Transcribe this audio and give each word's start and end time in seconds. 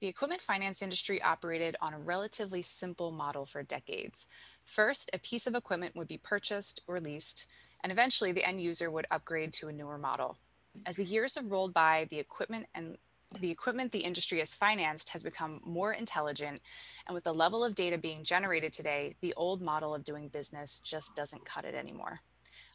The 0.00 0.08
equipment 0.08 0.40
finance 0.40 0.80
industry 0.80 1.20
operated 1.20 1.76
on 1.82 1.92
a 1.92 1.98
relatively 1.98 2.62
simple 2.62 3.12
model 3.12 3.44
for 3.44 3.62
decades. 3.62 4.28
First, 4.64 5.10
a 5.12 5.18
piece 5.18 5.46
of 5.46 5.54
equipment 5.54 5.94
would 5.94 6.08
be 6.08 6.16
purchased 6.16 6.80
or 6.86 7.00
leased, 7.00 7.50
and 7.82 7.92
eventually 7.92 8.32
the 8.32 8.46
end 8.46 8.62
user 8.62 8.90
would 8.90 9.06
upgrade 9.10 9.52
to 9.54 9.68
a 9.68 9.72
newer 9.72 9.98
model. 9.98 10.38
As 10.86 10.96
the 10.96 11.04
years 11.04 11.34
have 11.34 11.50
rolled 11.50 11.74
by, 11.74 12.06
the 12.08 12.18
equipment 12.18 12.66
and 12.74 12.96
the 13.38 13.50
equipment 13.50 13.92
the 13.92 14.00
industry 14.00 14.38
has 14.38 14.54
financed 14.54 15.10
has 15.10 15.22
become 15.22 15.60
more 15.64 15.92
intelligent, 15.92 16.62
and 17.06 17.14
with 17.14 17.24
the 17.24 17.34
level 17.34 17.62
of 17.62 17.74
data 17.74 17.98
being 17.98 18.24
generated 18.24 18.72
today, 18.72 19.14
the 19.20 19.34
old 19.36 19.60
model 19.60 19.94
of 19.94 20.02
doing 20.02 20.28
business 20.28 20.80
just 20.80 21.14
doesn't 21.14 21.44
cut 21.44 21.66
it 21.66 21.74
anymore. 21.74 22.20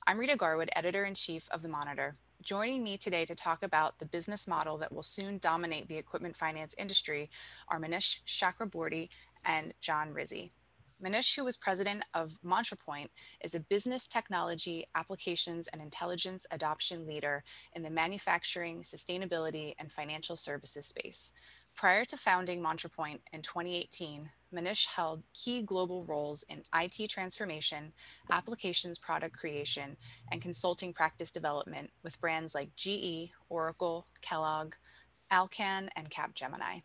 I'm 0.07 0.19
Rita 0.19 0.35
Garwood, 0.35 0.69
editor 0.75 1.03
in 1.03 1.15
chief 1.15 1.49
of 1.49 1.63
The 1.63 1.67
Monitor. 1.67 2.13
Joining 2.43 2.83
me 2.83 2.95
today 2.95 3.25
to 3.25 3.33
talk 3.33 3.63
about 3.63 3.97
the 3.97 4.05
business 4.05 4.47
model 4.47 4.77
that 4.77 4.93
will 4.93 5.01
soon 5.01 5.39
dominate 5.39 5.89
the 5.89 5.97
equipment 5.97 6.35
finance 6.35 6.75
industry 6.77 7.31
are 7.70 7.79
Manish 7.79 8.20
Chakraborty 8.27 9.09
and 9.45 9.73
John 9.81 10.13
Rizzi. 10.13 10.52
Manish, 11.03 11.35
who 11.35 11.44
was 11.44 11.57
president 11.57 12.05
of 12.13 12.35
MantraPoint, 12.45 13.07
is 13.44 13.55
a 13.55 13.59
business 13.59 14.07
technology, 14.07 14.85
applications, 14.94 15.67
and 15.70 15.81
intelligence 15.81 16.45
adoption 16.52 17.08
leader 17.08 17.44
in 17.73 17.81
the 17.81 17.89
manufacturing, 17.89 18.83
sustainability, 18.83 19.73
and 19.80 19.91
financial 19.91 20.35
services 20.35 20.85
space. 20.85 21.31
Prior 21.75 22.05
to 22.05 22.16
founding 22.16 22.61
MantraPoint 22.61 23.22
in 23.33 23.41
2018, 23.41 24.30
Manish 24.54 24.88
held 24.88 25.23
key 25.34 25.62
global 25.62 26.05
roles 26.05 26.44
in 26.44 26.63
IT 26.73 27.09
transformation, 27.09 27.94
applications 28.31 28.98
product 28.98 29.38
creation, 29.38 29.98
and 30.31 30.41
consulting 30.41 30.94
practice 30.94 31.31
development 31.31 31.91
with 32.03 32.20
brands 32.20 32.55
like 32.55 32.76
GE, 32.76 33.31
Oracle, 33.50 34.05
Kellogg, 34.22 34.76
Alcan, 35.31 35.89
and 35.95 36.09
Capgemini. 36.09 36.84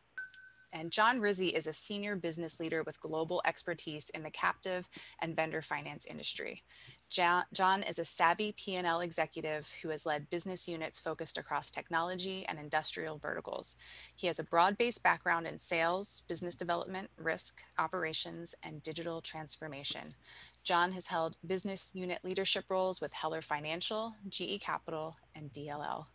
And 0.73 0.93
John 0.93 1.21
Rizzi 1.21 1.49
is 1.49 1.67
a 1.67 1.73
senior 1.73 2.17
business 2.17 2.61
leader 2.61 2.83
with 2.85 3.01
global 3.01 3.43
expertise 3.45 4.11
in 4.11 4.23
the 4.23 4.31
captive 4.31 4.89
and 5.21 5.35
vendor 5.35 5.63
finance 5.63 6.07
industry. 6.07 6.63
John 7.11 7.83
is 7.83 7.99
a 7.99 8.05
savvy 8.05 8.53
P&L 8.53 9.01
executive 9.01 9.73
who 9.83 9.89
has 9.89 10.07
led 10.07 10.31
business 10.31 10.69
units 10.69 11.01
focused 11.01 11.37
across 11.37 11.71
technology 11.73 12.47
and 12.49 12.57
industrial 12.57 13.19
verticals. 13.19 13.77
He 14.15 14.29
has 14.29 14.39
a 14.39 14.45
broad-based 14.45 15.03
background 15.03 15.49
in 15.49 15.59
sales, 15.59 16.23
business 16.29 16.55
development, 16.55 17.11
risk, 17.19 17.63
operations, 17.79 18.55
and 18.63 18.81
digital 18.85 19.21
transformation. 19.21 20.15
John 20.63 20.93
has 20.93 21.09
held 21.09 21.35
business 21.45 21.91
unit 21.95 22.21
leadership 22.23 22.67
roles 22.69 23.01
with 23.01 23.13
Heller 23.13 23.43
Financial, 23.43 24.15
GE 24.29 24.61
Capital, 24.61 25.17
and 25.35 25.51
DLL. 25.51 26.07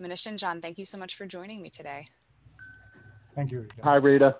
Manish 0.00 0.26
and 0.26 0.38
John, 0.38 0.60
thank 0.60 0.78
you 0.78 0.84
so 0.84 0.96
much 0.96 1.16
for 1.16 1.26
joining 1.26 1.60
me 1.60 1.70
today. 1.70 2.06
Thank 3.34 3.50
you, 3.50 3.62
Rita. 3.62 3.74
Hi, 3.82 3.96
Rita. 3.96 4.36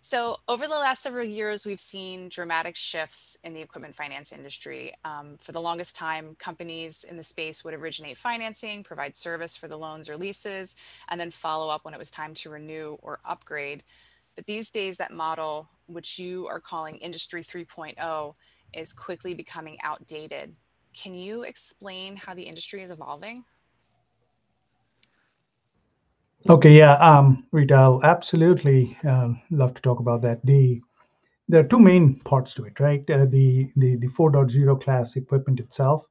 So, 0.00 0.36
over 0.46 0.66
the 0.66 0.78
last 0.78 1.02
several 1.02 1.26
years, 1.26 1.66
we've 1.66 1.80
seen 1.80 2.28
dramatic 2.28 2.76
shifts 2.76 3.36
in 3.42 3.52
the 3.52 3.60
equipment 3.60 3.96
finance 3.96 4.32
industry. 4.32 4.94
Um, 5.04 5.36
for 5.40 5.50
the 5.50 5.60
longest 5.60 5.96
time, 5.96 6.36
companies 6.38 7.04
in 7.04 7.16
the 7.16 7.22
space 7.24 7.64
would 7.64 7.74
originate 7.74 8.16
financing, 8.16 8.84
provide 8.84 9.16
service 9.16 9.56
for 9.56 9.66
the 9.66 9.76
loans 9.76 10.08
or 10.08 10.16
leases, 10.16 10.76
and 11.08 11.20
then 11.20 11.32
follow 11.32 11.68
up 11.68 11.84
when 11.84 11.94
it 11.94 11.98
was 11.98 12.12
time 12.12 12.32
to 12.34 12.50
renew 12.50 12.96
or 13.02 13.18
upgrade. 13.24 13.82
But 14.36 14.46
these 14.46 14.70
days, 14.70 14.98
that 14.98 15.12
model, 15.12 15.68
which 15.86 16.16
you 16.16 16.46
are 16.46 16.60
calling 16.60 16.96
Industry 16.98 17.42
3.0, 17.42 18.34
is 18.72 18.92
quickly 18.92 19.34
becoming 19.34 19.78
outdated. 19.82 20.56
Can 20.94 21.12
you 21.12 21.42
explain 21.42 22.14
how 22.16 22.34
the 22.34 22.42
industry 22.44 22.82
is 22.82 22.92
evolving? 22.92 23.44
Okay, 26.46 26.78
yeah, 26.78 26.92
um, 26.94 27.44
Rita, 27.50 27.74
I'll 27.74 28.04
absolutely 28.04 28.96
uh, 29.06 29.30
love 29.50 29.74
to 29.74 29.82
talk 29.82 29.98
about 29.98 30.22
that. 30.22 30.44
The 30.46 30.80
there 31.48 31.60
are 31.60 31.68
two 31.68 31.80
main 31.80 32.20
parts 32.20 32.54
to 32.54 32.64
it, 32.64 32.78
right? 32.78 33.08
Uh, 33.10 33.26
the 33.26 33.70
the 33.76 33.96
the 33.96 34.06
4.0 34.06 34.80
class 34.80 35.16
equipment 35.16 35.58
itself, 35.58 36.04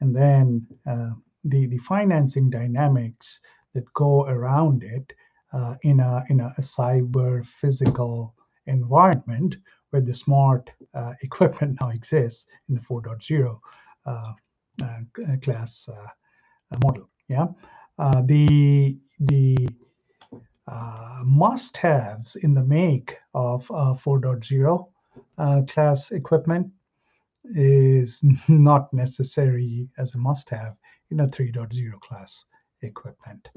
and 0.00 0.16
then 0.16 0.66
uh, 0.86 1.10
the 1.44 1.66
the 1.66 1.78
financing 1.78 2.48
dynamics 2.48 3.40
that 3.74 3.84
go 3.92 4.24
around 4.26 4.84
it 4.84 5.12
uh, 5.52 5.74
in 5.82 6.00
a 6.00 6.24
in 6.30 6.40
a, 6.40 6.52
a, 6.56 6.62
cyber 6.62 7.44
physical 7.44 8.34
environment 8.66 9.54
where 9.90 10.02
the 10.02 10.14
smart 10.14 10.70
uh, 10.94 11.12
equipment 11.22 11.76
now 11.80 11.90
exists 11.90 12.46
in 12.70 12.74
the 12.74 12.80
4.0 12.80 13.60
uh, 14.06 14.32
class 15.42 15.88
model. 16.82 17.08
Yeah, 17.28 17.48
the 18.24 18.98
the 19.20 19.68
uh, 20.66 21.22
must-haves 21.24 22.36
in 22.36 22.54
the 22.54 22.62
make 22.62 23.16
of 23.34 23.68
uh, 23.70 23.94
4.0 23.94 24.88
uh, 25.38 25.62
class 25.66 26.10
equipment 26.12 26.70
is 27.54 28.22
not 28.48 28.92
necessary 28.92 29.88
as 29.98 30.14
a 30.14 30.18
must-have 30.18 30.76
in 31.10 31.20
a 31.20 31.26
3.0 31.26 32.00
class 32.00 32.44
equipment. 32.82 33.48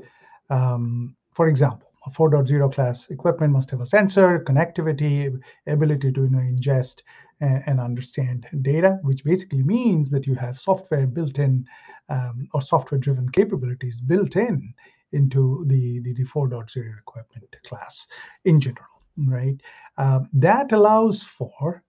Um, 0.50 1.16
for 1.34 1.48
example, 1.48 1.88
a 2.06 2.10
4.0 2.10 2.74
class 2.74 3.10
equipment 3.10 3.54
must 3.54 3.72
have 3.72 3.82
a 3.82 3.86
sensor, 3.86 4.40
connectivity, 4.40 5.40
ability 5.68 6.12
to 6.12 6.22
you 6.24 6.30
know, 6.30 6.40
ingest 6.40 7.02
and, 7.40 7.64
and 7.68 7.80
understand 7.80 8.48
data, 8.62 9.00
which 9.04 9.24
basically 9.24 9.64
means 9.64 10.10
that 10.10 10.28
you 10.28 10.36
have 10.36 10.60
software 10.60 11.08
built 11.08 11.40
in 11.40 11.66
um, 12.10 12.48
or 12.54 12.62
software 12.62 13.00
driven 13.00 13.30
capabilities 13.30 14.02
built 14.02 14.36
in 14.36 14.74
into 15.12 15.64
the, 15.68 16.00
the, 16.00 16.14
the 16.14 16.26
4.0 16.26 17.00
equipment 17.00 17.56
class 17.66 18.08
in 18.46 18.60
general, 18.60 19.04
right? 19.28 19.60
Uh, 19.98 20.22
that 20.34 20.72
allows 20.72 21.24
for 21.24 21.84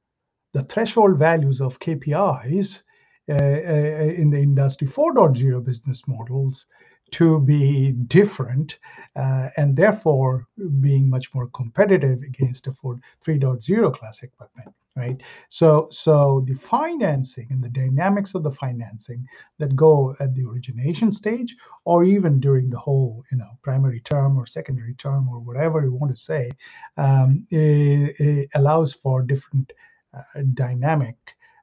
the 0.52 0.62
threshold 0.64 1.18
values 1.18 1.60
of 1.60 1.78
KPIs 1.78 2.82
uh, 3.28 3.34
uh, 3.34 3.36
in 3.36 4.30
the 4.30 4.38
industry 4.38 4.88
4.0 4.88 5.64
business 5.64 6.02
models 6.08 6.66
to 7.12 7.40
be 7.40 7.92
different 7.92 8.78
uh, 9.16 9.48
and 9.56 9.76
therefore 9.76 10.46
being 10.80 11.08
much 11.08 11.32
more 11.34 11.48
competitive 11.48 12.22
against 12.22 12.66
a 12.66 12.72
4, 12.72 12.98
3.0 13.26 13.94
class 13.94 14.22
equipment 14.22 14.74
right? 14.96 15.20
So 15.48 15.88
so 15.90 16.44
the 16.46 16.54
financing 16.54 17.46
and 17.50 17.62
the 17.62 17.68
dynamics 17.68 18.34
of 18.34 18.42
the 18.42 18.50
financing 18.50 19.26
that 19.58 19.74
go 19.74 20.14
at 20.20 20.34
the 20.34 20.44
origination 20.44 21.10
stage 21.10 21.56
or 21.84 22.04
even 22.04 22.40
during 22.40 22.68
the 22.70 22.78
whole 22.78 23.24
you 23.30 23.38
know 23.38 23.50
primary 23.62 24.00
term 24.00 24.38
or 24.38 24.46
secondary 24.46 24.94
term 24.94 25.28
or 25.28 25.38
whatever 25.38 25.82
you 25.82 25.92
want 25.92 26.14
to 26.14 26.20
say 26.20 26.50
um, 26.96 27.46
it, 27.50 28.20
it 28.20 28.48
allows 28.54 28.92
for 28.92 29.22
different 29.22 29.72
uh, 30.14 30.42
dynamic 30.54 31.16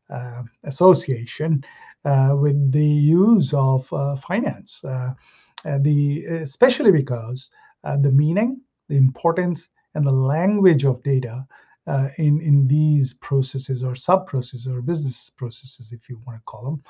uh, 0.10 0.42
association 0.64 1.64
with 2.06 2.72
the 2.72 2.86
use 2.86 3.54
of 3.54 3.92
uh, 3.94 4.16
finance 4.16 4.84
uh, 4.84 5.14
uh, 5.66 5.78
the 5.80 6.26
especially 6.26 6.92
because 6.92 7.50
the 8.02 8.12
meaning 8.12 8.62
the 8.88 8.98
importance 8.98 9.70
and 9.96 10.06
the 10.06 10.12
language 10.12 10.86
of 10.86 11.02
data 11.04 11.46
uh, 11.88 12.10
in 12.18 12.40
in 12.42 12.68
these 12.68 13.14
processes 13.14 13.84
or 13.84 13.96
sub 13.96 14.28
processes 14.28 14.68
or 14.68 14.82
business 14.82 15.30
processes, 15.30 15.92
if 15.92 16.08
you 16.08 16.22
want 16.26 16.38
to 16.38 16.44
call 16.46 16.64
them, 16.64 16.84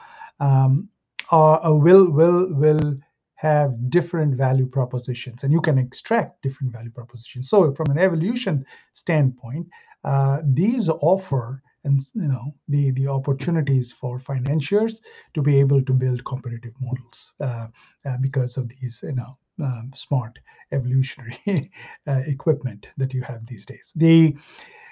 um, 0.45 0.89
are, 1.31 1.65
uh, 1.65 1.71
will 1.71 2.09
will 2.09 2.53
will 2.53 2.97
have 3.35 3.89
different 3.89 4.35
value 4.35 4.65
propositions, 4.65 5.43
and 5.43 5.53
you 5.53 5.61
can 5.61 5.77
extract 5.77 6.41
different 6.41 6.73
value 6.73 6.91
propositions. 6.91 7.49
So, 7.49 7.73
from 7.73 7.89
an 7.91 7.97
evolution 7.97 8.65
standpoint, 8.91 9.67
uh, 10.03 10.41
these 10.43 10.89
offer 10.89 11.63
and 11.89 12.01
you 12.13 12.29
know 12.33 12.53
the 12.67 12.91
the 12.91 13.07
opportunities 13.07 13.91
for 13.91 14.19
financiers 14.19 15.01
to 15.33 15.41
be 15.41 15.59
able 15.59 15.81
to 15.83 15.93
build 15.93 16.23
competitive 16.25 16.73
models 16.79 17.31
uh, 17.41 17.67
uh, 18.05 18.17
because 18.21 18.57
of 18.57 18.69
these 18.69 18.99
you 19.03 19.15
know 19.21 19.33
um, 19.63 19.91
smart 19.95 20.39
evolutionary 20.71 21.39
uh, 22.07 22.21
equipment 22.35 22.87
that 22.97 23.13
you 23.13 23.21
have 23.21 23.45
these 23.45 23.65
days. 23.65 23.91
The 23.95 24.35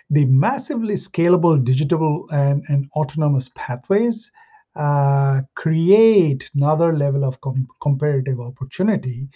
the 0.10 0.26
massively 0.26 0.96
scalable 0.96 1.64
digital 1.64 2.28
and, 2.32 2.64
and 2.70 2.90
autonomous 2.96 3.50
pathways 3.56 4.32
uh, 4.76 5.42
create 5.56 6.50
another 6.56 6.96
level 6.96 7.26
of 7.26 7.42
com- 7.42 7.68
comparative 7.82 8.40
opportunity 8.40 9.28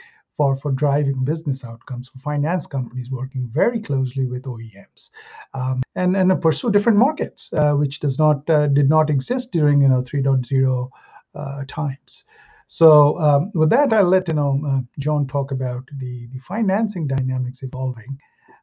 for, 0.41 0.57
for 0.57 0.71
driving 0.71 1.23
business 1.23 1.63
outcomes 1.63 2.07
for 2.07 2.17
finance 2.17 2.65
companies 2.65 3.11
working 3.11 3.47
very 3.53 3.79
closely 3.79 4.25
with 4.25 4.41
OEMs 4.45 5.11
um, 5.53 5.83
and, 5.95 6.17
and 6.17 6.41
pursue 6.41 6.71
different 6.71 6.97
markets, 6.97 7.53
uh, 7.53 7.73
which 7.73 7.99
does 7.99 8.17
not 8.17 8.49
uh, 8.49 8.65
did 8.65 8.89
not 8.89 9.11
exist 9.11 9.51
during 9.51 9.83
you 9.83 9.87
know 9.87 10.01
3.0 10.01 10.89
uh, 11.35 11.63
times. 11.67 12.23
So 12.65 13.19
um, 13.19 13.51
with 13.53 13.69
that, 13.69 13.93
I'll 13.93 14.05
let 14.05 14.27
you 14.29 14.33
know 14.33 14.59
uh, 14.65 14.79
John 14.97 15.27
talk 15.27 15.51
about 15.51 15.83
the, 15.99 16.27
the 16.33 16.39
financing 16.39 17.05
dynamics 17.05 17.61
evolving, 17.61 18.17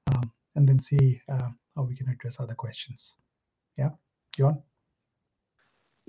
um, 0.09 0.33
and 0.57 0.69
then 0.69 0.81
see 0.81 1.21
uh, 1.29 1.51
how 1.77 1.83
we 1.85 1.95
can 1.95 2.09
address 2.09 2.41
other 2.41 2.55
questions. 2.55 3.17
Yeah, 3.77 3.91
John? 4.37 4.61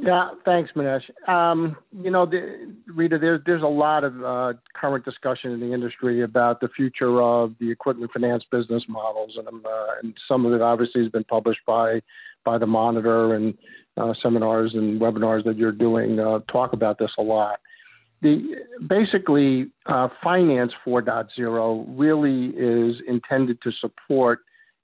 Yeah, 0.01 0.30
thanks, 0.46 0.72
Manesh. 0.78 1.04
Um, 1.28 1.75
you 1.92 2.10
know, 2.10 2.25
the, 2.25 2.74
Rita, 2.88 3.19
there's 3.19 3.42
there's 3.46 3.63
a 3.63 3.68
lot 3.68 4.06
of 4.06 4.24
uh, 4.24 4.54
current 4.74 5.04
discussion 5.04 5.51
in 5.51 5.60
the 5.60 5.74
industry 5.74 6.22
about 6.24 6.62
the 6.62 6.69
future 6.69 7.22
of 7.22 7.54
the 7.60 7.69
equipment 7.69 8.10
finance 8.13 8.46
business 8.50 8.81
models, 8.88 9.34
and, 9.38 9.46
um, 9.50 9.62
uh, 9.66 9.88
and 10.01 10.13
some 10.25 10.46
of 10.46 10.54
it 10.54 10.62
obviously 10.62 11.04
has 11.04 11.12
been 11.12 11.25
published 11.25 11.60
by 11.68 12.01
by 12.46 12.57
the 12.57 12.66
Monitor 12.66 13.36
and 13.36 13.57
uh, 13.98 14.13
seminars 14.24 14.72
and 14.74 15.01
webinars 15.01 15.44
that 15.44 15.57
you're 15.57 15.74
doing 15.74 16.18
uh, 16.18 16.40
talk 16.50 16.72
about 16.72 16.98
this 16.98 17.12
a 17.19 17.22
lot. 17.22 17.60
The 18.22 18.56
basically 18.88 19.68
uh, 19.86 20.07
Finance 20.24 20.72
4.0 20.86 21.86
really 21.90 22.54
is 22.56 23.02
intended 23.06 23.62
to 23.63 23.72
support 23.81 24.40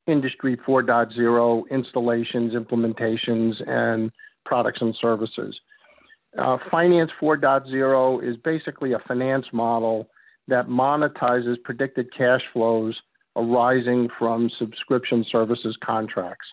Industry 0.07 0.57
4.0 0.67 1.63
installations, 1.71 2.53
implementations, 2.53 3.53
and 3.67 4.11
products 4.45 4.79
and 4.81 4.95
services. 5.01 5.59
Uh, 6.37 6.57
finance 6.69 7.11
4.0 7.21 8.29
is 8.29 8.35
basically 8.37 8.93
a 8.93 8.99
finance 9.07 9.45
model 9.53 10.09
that 10.47 10.67
monetizes 10.67 11.61
predicted 11.63 12.07
cash 12.15 12.41
flows 12.53 12.95
arising 13.35 14.09
from 14.17 14.49
subscription 14.59 15.25
services 15.31 15.77
contracts. 15.83 16.47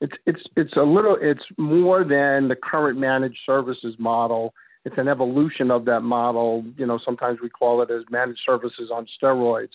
It's, 0.00 0.14
it's, 0.26 0.40
it's 0.56 0.76
a 0.76 0.82
little, 0.82 1.16
it's 1.20 1.44
more 1.58 2.02
than 2.02 2.48
the 2.48 2.56
current 2.56 2.98
managed 2.98 3.38
services 3.44 3.94
model. 3.98 4.54
It's 4.84 4.96
an 4.96 5.08
evolution 5.08 5.70
of 5.70 5.84
that 5.84 6.00
model. 6.00 6.64
You 6.78 6.86
know, 6.86 6.98
sometimes 7.04 7.38
we 7.42 7.50
call 7.50 7.82
it 7.82 7.90
as 7.90 8.02
managed 8.10 8.40
services 8.46 8.90
on 8.92 9.06
steroids, 9.22 9.72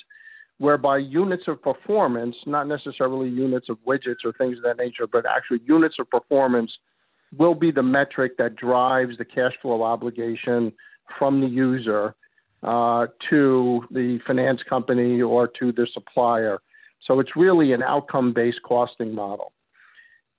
whereby 0.58 0.98
units 0.98 1.44
of 1.48 1.62
performance, 1.62 2.36
not 2.48 2.68
necessarily 2.68 3.30
units 3.30 3.70
of 3.70 3.78
widgets 3.88 4.26
or 4.26 4.34
things 4.34 4.58
of 4.58 4.64
that 4.64 4.78
nature, 4.78 5.06
but 5.06 5.26
actually 5.28 5.60
units 5.66 5.98
of 6.00 6.10
performance 6.10 6.72
will 7.38 7.56
be 7.56 7.72
the 7.72 7.84
metric 7.84 8.38
that 8.38 8.56
drives 8.56 9.18
the 9.18 9.26
cash 9.26 9.54
flow 9.62 9.84
obligation 9.84 10.72
from 11.18 11.42
the 11.42 11.48
user 11.48 12.16
uh, 12.64 13.08
to 13.30 13.84
the 13.92 14.20
finance 14.26 14.62
company 14.68 15.22
or 15.22 15.48
to 15.48 15.72
the 15.72 15.88
supplier. 15.94 16.60
So 17.06 17.20
it's 17.20 17.36
really 17.36 17.74
an 17.74 17.84
outcome 17.84 18.34
based 18.34 18.62
costing 18.64 19.14
model. 19.14 19.54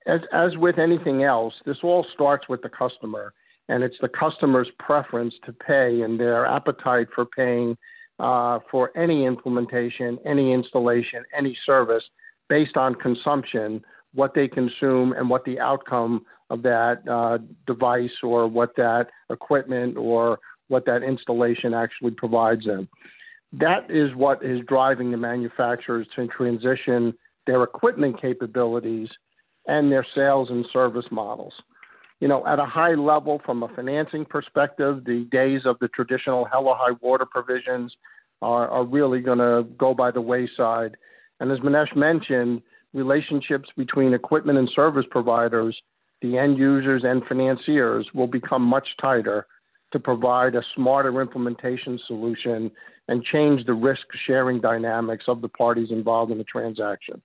As, 0.05 0.21
as 0.33 0.57
with 0.57 0.79
anything 0.79 1.23
else, 1.23 1.53
this 1.65 1.77
all 1.83 2.05
starts 2.13 2.47
with 2.47 2.61
the 2.61 2.69
customer, 2.69 3.33
and 3.69 3.83
it's 3.83 3.97
the 4.01 4.09
customer's 4.09 4.69
preference 4.79 5.33
to 5.45 5.53
pay 5.53 6.01
and 6.01 6.19
their 6.19 6.45
appetite 6.45 7.07
for 7.13 7.25
paying 7.25 7.77
uh, 8.19 8.59
for 8.71 8.97
any 8.97 9.25
implementation, 9.25 10.17
any 10.25 10.53
installation, 10.53 11.23
any 11.37 11.57
service 11.65 12.03
based 12.49 12.77
on 12.77 12.95
consumption, 12.95 13.83
what 14.13 14.33
they 14.33 14.47
consume, 14.47 15.13
and 15.13 15.29
what 15.29 15.43
the 15.45 15.59
outcome 15.59 16.25
of 16.49 16.63
that 16.63 17.07
uh, 17.09 17.37
device 17.65 18.11
or 18.23 18.47
what 18.47 18.75
that 18.77 19.07
equipment 19.29 19.97
or 19.97 20.39
what 20.67 20.85
that 20.85 21.03
installation 21.03 21.73
actually 21.73 22.11
provides 22.11 22.65
them. 22.65 22.87
That 23.53 23.89
is 23.89 24.13
what 24.15 24.43
is 24.43 24.59
driving 24.67 25.11
the 25.11 25.17
manufacturers 25.17 26.07
to 26.15 26.27
transition 26.27 27.13
their 27.45 27.63
equipment 27.63 28.21
capabilities 28.21 29.09
and 29.67 29.91
their 29.91 30.05
sales 30.15 30.49
and 30.49 30.65
service 30.71 31.05
models. 31.11 31.53
You 32.19 32.27
know, 32.27 32.45
at 32.47 32.59
a 32.59 32.65
high 32.65 32.95
level, 32.95 33.41
from 33.45 33.63
a 33.63 33.67
financing 33.69 34.25
perspective, 34.25 35.03
the 35.05 35.27
days 35.31 35.61
of 35.65 35.77
the 35.79 35.87
traditional 35.89 36.45
hell 36.45 36.67
or 36.67 36.75
high 36.75 36.95
water 37.01 37.25
provisions 37.25 37.93
are, 38.41 38.67
are 38.69 38.85
really 38.85 39.19
going 39.21 39.37
to 39.37 39.65
go 39.77 39.93
by 39.93 40.11
the 40.11 40.21
wayside. 40.21 40.97
And 41.39 41.51
as 41.51 41.59
Manesh 41.59 41.95
mentioned, 41.95 42.63
relationships 42.93 43.69
between 43.77 44.13
equipment 44.13 44.57
and 44.57 44.69
service 44.75 45.05
providers 45.09 45.79
the 46.21 46.37
end 46.37 46.57
users 46.57 47.03
and 47.03 47.23
financiers 47.25 48.07
will 48.13 48.27
become 48.27 48.61
much 48.61 48.87
tighter 48.99 49.45
to 49.91 49.99
provide 49.99 50.55
a 50.55 50.63
smarter 50.75 51.21
implementation 51.21 51.99
solution 52.07 52.71
and 53.07 53.23
change 53.23 53.65
the 53.65 53.73
risk 53.73 54.01
sharing 54.25 54.59
dynamics 54.59 55.25
of 55.27 55.41
the 55.41 55.47
parties 55.47 55.91
involved 55.91 56.31
in 56.31 56.37
the 56.37 56.43
transaction. 56.43 57.21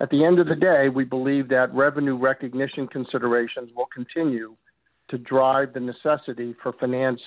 At 0.00 0.10
the 0.10 0.24
end 0.24 0.38
of 0.38 0.48
the 0.48 0.56
day, 0.56 0.88
we 0.88 1.04
believe 1.04 1.48
that 1.48 1.74
revenue 1.74 2.16
recognition 2.16 2.86
considerations 2.88 3.70
will 3.76 3.88
continue 3.94 4.56
to 5.08 5.18
drive 5.18 5.72
the 5.72 5.80
necessity 5.80 6.54
for 6.62 6.72
Finance 6.72 7.20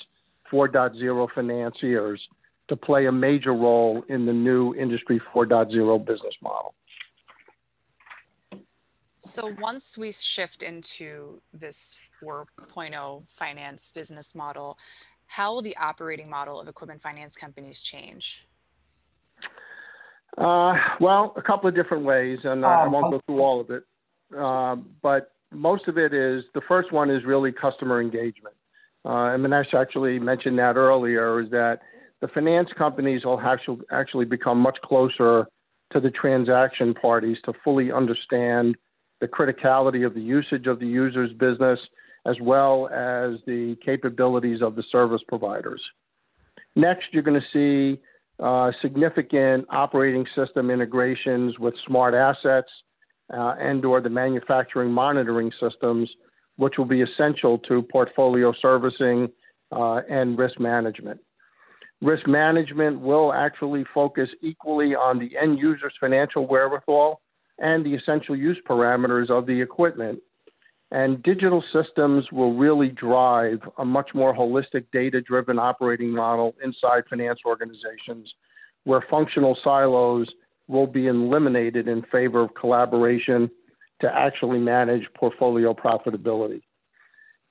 4.0 0.51 1.28
financiers 1.34 2.19
to 2.68 2.75
play 2.75 3.06
a 3.06 3.12
major 3.12 3.54
role 3.54 4.04
in 4.10 4.25
the 4.25 4.34
new 4.34 4.74
Industry 4.75 5.22
4.0 5.34 6.06
business 6.06 6.34
model. 6.42 6.74
So 9.19 9.54
once 9.60 9.98
we 9.98 10.12
shift 10.12 10.62
into 10.62 11.42
this 11.52 11.98
4.0 12.22 13.24
finance 13.30 13.92
business 13.92 14.36
model, 14.36 14.78
how 15.25 15.54
will 15.54 15.62
the 15.62 15.75
operating 15.78 16.30
model 16.30 16.60
of 16.60 16.68
equipment 16.68 17.02
finance 17.02 17.36
companies 17.36 17.81
change? 17.81 18.48
Uh, 20.38 20.75
well, 21.00 21.34
a 21.36 21.42
couple 21.42 21.68
of 21.68 21.75
different 21.75 22.04
ways, 22.04 22.40
and 22.44 22.64
uh, 22.64 22.68
I 22.68 22.88
won't 22.88 23.12
go 23.12 23.22
through 23.25 23.42
all 23.42 23.60
of 23.60 23.72
it. 23.72 23.84
Uh, 24.38 24.75
but 25.02 25.31
most 25.52 25.88
of 25.88 25.98
it 25.98 26.13
is 26.13 26.44
the 26.54 26.62
first 26.68 26.92
one 26.92 27.10
is 27.10 27.24
really 27.25 27.52
customer 27.52 28.00
engagement. 28.00 28.56
Uh, 29.04 29.34
and 29.34 29.44
Manesh 29.44 29.74
actually 29.74 30.20
mentioned 30.20 30.60
that 30.60 30.75
earlier 30.75 31.42
is 31.42 31.50
that 31.52 31.80
the 32.22 32.28
finance 32.28 32.70
companies 32.78 33.25
will 33.25 33.40
actually, 33.40 33.80
actually 33.92 34.25
become 34.25 34.60
much 34.60 34.78
closer 34.84 35.48
to 35.92 36.00
the 36.00 36.12
transaction 36.12 36.94
parties 36.94 37.38
to 37.46 37.54
fully 37.63 37.92
understand 37.92 38.78
the 39.22 39.28
criticality 39.28 40.06
of 40.06 40.14
the 40.14 40.22
usage 40.22 40.68
of 40.68 40.80
the 40.80 40.88
user's 40.88 41.31
business, 41.34 41.80
as 42.25 42.36
well 42.42 42.88
as 42.88 43.40
the 43.46 43.75
capabilities 43.84 44.62
of 44.62 44.75
the 44.75 44.84
service 44.92 45.22
providers. 45.28 45.81
Next, 46.75 47.06
you're 47.12 47.24
going 47.24 47.42
to 47.42 47.48
see 47.54 48.02
uh, 48.40 48.72
significant 48.81 49.66
operating 49.69 50.25
system 50.36 50.69
integrations 50.69 51.58
with 51.58 51.74
smart 51.88 52.14
assets 52.14 52.69
uh, 53.34 53.56
and 53.60 53.84
or 53.84 54.00
the 54.02 54.10
manufacturing 54.10 54.92
monitoring 54.92 55.52
systems, 55.60 56.10
which 56.58 56.75
will 56.78 56.86
be 56.86 57.02
essential 57.02 57.58
to 57.60 57.81
portfolio 57.81 58.54
servicing 58.62 59.28
uh, 59.72 60.02
and 60.10 60.38
risk 60.38 60.60
management. 60.60 61.20
Risk 62.02 62.28
management 62.28 63.00
will 63.00 63.34
actually 63.34 63.84
focus 63.92 64.30
equally 64.42 64.94
on 64.94 65.18
the 65.18 65.31
end 65.42 65.58
user's 65.58 65.94
financial 66.00 66.46
wherewithal 66.46 67.22
and 67.59 67.86
the 67.86 67.95
essential 67.95 68.36
use 68.36 68.57
parameters 68.68 69.30
of 69.30 69.45
the 69.45 69.62
equipment. 69.62 70.19
And 70.92 71.21
digital 71.21 71.63
systems 71.74 72.31
will 72.31 72.56
really 72.56 72.89
drive 72.89 73.59
a 73.77 73.83
much 73.83 74.12
more 74.13 74.33
holistic 74.33 74.86
data 74.94 75.19
driven 75.21 75.59
operating 75.59 76.12
model 76.12 76.56
inside 76.63 77.04
finance 77.09 77.39
organizations 77.45 78.33
where 78.86 79.04
functional 79.09 79.57
silos 79.63 80.27
will 80.68 80.88
be 80.88 81.07
eliminated 81.07 81.88
in 81.88 82.03
favor 82.03 82.41
of 82.41 82.55
collaboration 82.55 83.50
to 84.00 84.08
actually 84.08 84.60
manage 84.60 85.03
portfolio 85.13 85.74
profitability. 85.74 86.62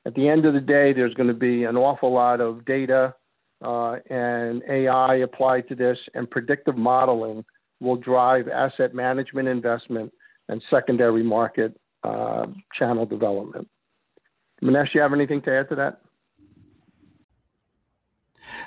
At 0.07 0.15
the 0.15 0.29
end 0.29 0.47
of 0.47 0.55
the 0.55 0.61
day, 0.61 0.93
there's 0.93 1.15
going 1.15 1.29
to 1.29 1.35
be 1.35 1.65
an 1.65 1.77
awful 1.77 2.13
lot 2.13 2.41
of 2.41 2.65
data 2.65 3.15
uh, 3.63 3.97
and 4.11 4.63
AI 4.69 5.17
applied 5.17 5.69
to 5.69 5.75
this 5.75 5.99
and 6.15 6.31
predictive 6.31 6.77
modeling 6.77 7.45
will 7.81 7.97
drive 7.97 8.49
asset 8.49 8.95
management 8.95 9.49
investment 9.49 10.13
and 10.49 10.63
secondary 10.71 11.23
market 11.23 11.79
uh, 12.05 12.47
channel 12.79 13.07
development. 13.07 13.69
Manesh, 14.63 14.95
you 14.95 15.01
have 15.01 15.13
anything 15.13 15.43
to 15.43 15.59
add 15.59 15.69
to 15.69 15.75
that? 15.77 16.01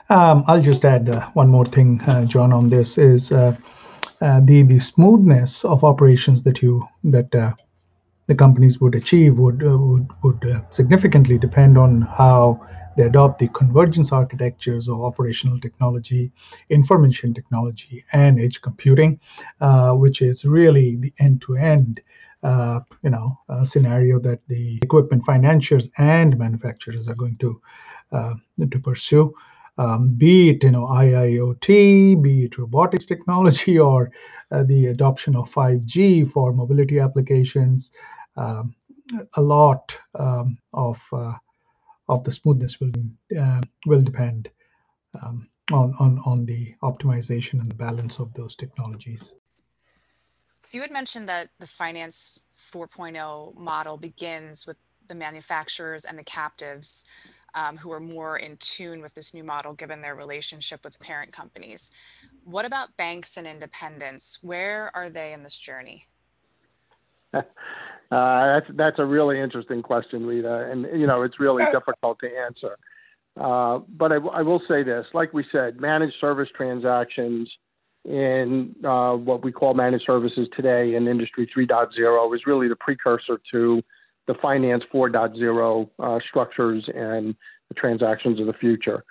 Um, 0.10 0.44
I'll 0.48 0.62
just 0.62 0.86
add 0.86 1.10
uh, 1.10 1.30
one 1.34 1.50
more 1.50 1.66
thing, 1.66 2.02
uh, 2.02 2.26
John, 2.26 2.52
on 2.54 2.70
this 2.70 2.98
is 2.98 3.32
uh, 3.32 3.56
uh 4.22 4.42
the 4.42 4.64
the 4.64 4.80
smoothness 4.80 5.64
of 5.64 5.84
operations 5.84 6.44
that 6.44 6.62
you 6.62 6.86
that 7.06 7.34
uh, 7.34 7.54
the 8.28 8.36
companies 8.36 8.82
would 8.82 8.96
achieve 8.96 9.38
would 9.38 9.62
would 9.62 10.08
would 10.24 10.64
significantly 10.72 11.38
depend 11.38 11.78
on 11.78 12.02
how 12.02 12.60
they 13.00 13.06
adopt 13.06 13.40
the 13.40 13.48
convergence 13.48 14.12
architectures 14.12 14.90
of 14.90 15.00
operational 15.02 15.58
technology, 15.58 16.34
information 16.70 17.34
technology, 17.34 18.04
and 18.12 18.38
edge 18.38 18.62
computing, 18.62 19.18
uh, 19.62 19.94
which 19.94 20.22
is 20.22 20.44
really 20.44 20.98
the 20.98 21.14
end-to-end 21.18 22.02
uh, 22.44 22.82
you 23.02 23.10
know, 23.10 23.40
scenario 23.64 24.20
that 24.20 24.40
the 24.50 24.80
equipment 24.82 25.24
financiers 25.26 25.88
and 25.98 26.38
manufacturers 26.38 27.08
are 27.08 27.16
going 27.16 27.38
to 27.38 27.62
uh, 28.12 28.34
to 28.70 28.80
pursue. 28.80 29.34
Um, 29.78 30.10
be 30.16 30.50
it 30.50 30.64
you 30.66 30.72
know 30.72 30.86
IIoT, 30.88 32.22
be 32.22 32.44
it 32.44 32.58
robotics 32.58 33.06
technology, 33.06 33.80
or 33.90 34.12
uh, 34.52 34.64
the 34.64 34.88
adoption 34.88 35.38
of 35.38 35.50
5G 35.50 36.30
for 36.30 36.52
mobility 36.52 37.00
applications, 37.00 37.92
um, 38.36 38.76
a 39.36 39.42
lot 39.42 39.98
um, 40.16 40.58
of 40.74 41.00
uh, 41.14 41.36
of 42.10 42.24
the 42.24 42.32
smoothness 42.32 42.80
will 42.80 42.92
uh, 43.40 43.62
will 43.86 44.02
depend 44.02 44.50
um, 45.24 45.48
on, 45.72 45.94
on 46.00 46.20
on 46.26 46.46
the 46.46 46.76
optimization 46.84 47.62
and 47.62 47.70
the 47.70 47.76
balance 47.76 48.20
of 48.20 48.34
those 48.34 48.56
technologies. 48.56 49.36
So 50.62 50.78
you 50.78 50.82
had 50.82 50.92
mentioned 50.92 51.30
that 51.30 51.50
the 51.60 51.68
finance 51.68 52.46
4.0 52.58 53.58
model 53.58 53.96
begins 53.96 54.68
with 54.68 54.76
the 55.08 55.16
manufacturers 55.16 56.04
and 56.04 56.18
the 56.18 56.24
captives 56.24 57.06
um, 57.56 57.78
who 57.78 57.92
are 57.92 58.00
more 58.00 58.38
in 58.38 58.58
tune 58.58 59.02
with 59.02 59.14
this 59.14 59.34
new 59.34 59.44
model 59.44 59.74
given 59.74 60.02
their 60.02 60.16
relationship 60.16 60.84
with 60.84 61.00
parent 61.00 61.32
companies. 61.32 61.92
What 62.44 62.66
about 62.66 62.98
banks 62.98 63.38
and 63.38 63.48
independents? 63.48 64.40
Where 64.42 64.92
are 64.94 65.10
they 65.10 65.34
in 65.34 65.44
this 65.44 65.58
journey? 65.58 66.08
Uh, 68.12 68.54
that's 68.54 68.66
that's 68.76 68.98
a 68.98 69.06
really 69.06 69.40
interesting 69.40 69.84
question, 69.84 70.26
Rita, 70.26 70.68
and 70.72 70.88
you 71.00 71.06
know 71.06 71.22
it's 71.22 71.40
really 71.40 71.64
difficult 71.72 72.18
to 72.18 72.28
answer. 72.28 72.76
Uh, 73.40 73.80
but 73.88 74.12
I, 74.12 74.16
I, 74.16 74.42
will 74.42 74.64
say 74.68 74.82
this: 74.82 75.06
like 75.14 75.32
we 75.32 75.46
said, 75.52 75.80
managed 75.80 76.16
service 76.20 76.50
transactions 76.58 77.48
in 78.06 78.76
uh, 78.84 79.14
what 79.14 79.44
we 79.44 79.52
call 79.52 79.76
managed 79.76 80.06
services 80.06 80.48
today 80.56 80.96
in 80.96 81.08
Industry 81.08 81.48
3.0 81.56 82.36
is 82.36 82.42
really 82.48 82.68
the 82.68 82.76
precursor 82.76 83.40
to 83.52 83.84
the 84.28 84.34
Finance 84.42 84.84
4.0 84.94 85.90
uh, 86.00 86.20
structures 86.28 86.90
and 86.96 87.36
the 87.68 87.76
transactions 87.76 88.40
of 88.40 88.48
the 88.48 88.54
future. 88.54 89.04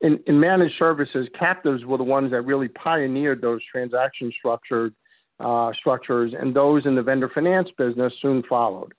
In, 0.00 0.18
in, 0.26 0.40
managed 0.40 0.74
services, 0.78 1.28
captives 1.38 1.84
were 1.84 1.98
the 1.98 2.04
ones 2.04 2.30
that 2.30 2.42
really 2.42 2.68
pioneered 2.68 3.40
those 3.40 3.60
transaction 3.70 4.32
structured 4.36 4.94
uh, 5.40 5.72
structures, 5.78 6.32
and 6.38 6.54
those 6.54 6.86
in 6.86 6.94
the 6.94 7.02
vendor 7.02 7.30
finance 7.32 7.68
business 7.76 8.12
soon 8.22 8.42
followed. 8.48 8.92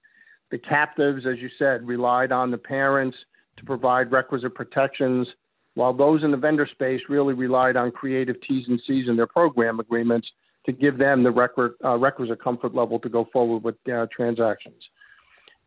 The 0.51 0.58
captives, 0.58 1.25
as 1.25 1.39
you 1.39 1.50
said, 1.58 1.88
relied 1.88 2.32
on 2.32 2.51
the 2.51 2.58
parents 2.58 3.17
to 3.58 3.65
provide 3.65 4.12
requisite 4.12 4.56
protections, 4.56 5.27
while 5.74 5.94
those 5.94 6.24
in 6.24 6.32
the 6.32 6.38
vendor 6.38 6.67
space 6.72 7.01
really 7.10 7.34
relied 7.34 7.75
on 7.75 7.91
creative 7.91 8.36
T's 8.48 8.65
and 8.67 8.82
C's 8.88 9.10
in 9.10 9.15
their 9.15 9.27
program 9.27 9.79
agreements 9.79 10.27
to 10.65 10.72
give 10.72 10.98
them 10.98 11.24
the 11.24 11.32
requisite, 11.32 11.77
uh, 11.84 11.98
requisite 11.98 12.41
comfort 12.41 12.75
level 12.75 13.00
to 13.00 13.10
go 13.10 13.27
forward 13.32 13.63
with 13.63 13.75
uh, 13.91 14.06
transactions. 14.15 14.82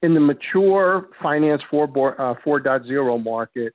In 0.03 0.15
the 0.15 0.21
mature 0.21 1.09
Finance 1.23 1.63
4, 1.71 1.85
uh, 2.21 2.35
4.0 2.45 3.25
market, 3.25 3.75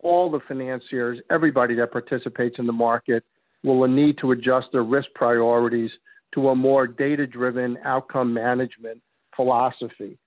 all 0.00 0.30
the 0.30 0.40
financiers, 0.46 1.18
everybody 1.30 1.74
that 1.76 1.92
participates 1.92 2.56
in 2.58 2.66
the 2.66 2.72
market, 2.72 3.24
will 3.62 3.86
need 3.86 4.18
to 4.18 4.32
adjust 4.32 4.66
their 4.72 4.82
risk 4.82 5.08
priorities 5.14 5.90
to 6.34 6.48
a 6.48 6.56
more 6.56 6.86
data 6.86 7.26
driven 7.26 7.78
outcome 7.84 8.32
management 8.32 9.00
philosophy. 9.34 10.18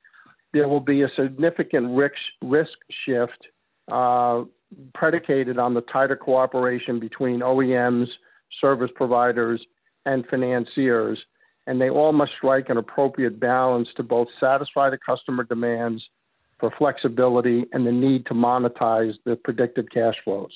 There 0.54 0.68
will 0.68 0.80
be 0.80 1.02
a 1.02 1.10
significant 1.16 1.98
risk, 2.42 2.72
shift 3.06 3.48
uh, 3.92 4.44
predicated 4.94 5.58
on 5.58 5.74
the 5.74 5.82
tighter 5.82 6.16
cooperation 6.16 7.00
between 7.00 7.42
OEMs, 7.42 8.08
service 8.62 8.92
providers, 8.96 9.62
and 10.06 10.26
financiers 10.28 11.20
and 11.68 11.82
they 11.82 11.90
all 11.90 12.12
must 12.12 12.34
strike 12.38 12.70
an 12.70 12.78
appropriate 12.78 13.40
balance 13.40 13.88
to 13.98 14.04
both 14.04 14.28
satisfy 14.40 14.90
the 14.90 14.98
customer 14.98 15.44
demands 15.44 16.04
for 16.60 16.72
flexibility 16.78 17.66
and 17.74 17.86
the 17.86 17.92
need 17.92 18.26
to 18.28 18.34
monetize 18.34 19.14
the 19.26 19.36
predicted 19.36 19.92
cash 19.92 20.16
flows. 20.24 20.52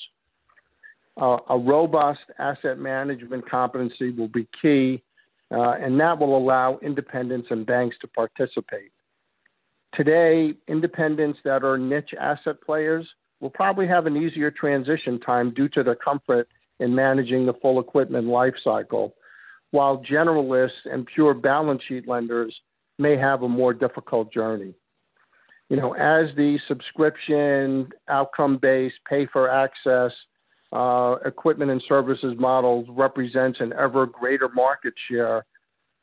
Uh, 1.20 1.38
a 1.50 1.58
robust 1.58 2.20
asset 2.38 2.78
management 2.78 3.48
competency 3.50 4.10
will 4.10 4.28
be 4.28 4.46
key, 4.62 5.02
uh, 5.52 5.72
and 5.72 5.98
that 6.00 6.18
will 6.18 6.36
allow 6.36 6.78
independents 6.82 7.48
and 7.50 7.66
banks 7.66 7.96
to 8.00 8.08
participate. 8.08 8.92
Today, 9.94 10.54
independents 10.68 11.40
that 11.44 11.64
are 11.64 11.76
niche 11.76 12.14
asset 12.18 12.62
players 12.64 13.06
will 13.40 13.50
probably 13.50 13.88
have 13.88 14.06
an 14.06 14.16
easier 14.16 14.50
transition 14.50 15.18
time 15.20 15.52
due 15.52 15.68
to 15.70 15.82
their 15.82 15.96
comfort 15.96 16.48
in 16.78 16.94
managing 16.94 17.46
the 17.46 17.54
full 17.54 17.80
equipment 17.80 18.26
life 18.26 18.54
cycle 18.62 19.14
while 19.72 20.02
generalists 20.10 20.84
and 20.84 21.06
pure 21.06 21.34
balance 21.34 21.82
sheet 21.86 22.08
lenders 22.08 22.54
may 22.98 23.16
have 23.16 23.42
a 23.42 23.48
more 23.48 23.72
difficult 23.72 24.32
journey. 24.32 24.74
You 25.68 25.76
know, 25.76 25.92
as 25.94 26.34
the 26.36 26.58
subscription, 26.66 27.90
outcome 28.08 28.58
based, 28.60 28.96
pay 29.08 29.26
for 29.26 29.48
access, 29.48 30.12
uh, 30.72 31.16
equipment 31.24 31.70
and 31.70 31.82
services 31.88 32.34
models 32.38 32.86
represents 32.90 33.58
an 33.60 33.72
ever 33.72 34.06
greater 34.06 34.48
market 34.48 34.94
share, 35.08 35.44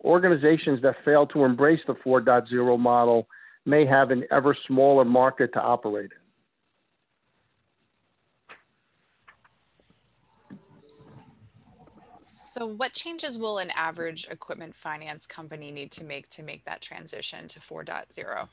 organizations 0.03 0.81
that 0.81 0.95
fail 1.05 1.25
to 1.27 1.45
embrace 1.45 1.79
the 1.87 1.93
4.0 1.93 2.79
model 2.79 3.27
may 3.65 3.85
have 3.85 4.11
an 4.11 4.23
ever 4.31 4.55
smaller 4.67 5.05
market 5.05 5.53
to 5.53 5.61
operate 5.61 6.11
in. 6.11 6.27
So 12.21 12.65
what 12.65 12.93
changes 12.93 13.37
will 13.37 13.59
an 13.59 13.69
average 13.75 14.27
equipment 14.31 14.75
finance 14.75 15.27
company 15.27 15.71
need 15.71 15.91
to 15.91 16.03
make 16.03 16.27
to 16.29 16.43
make 16.43 16.65
that 16.65 16.81
transition 16.81 17.47
to 17.49 17.59
4.0? 17.59 18.47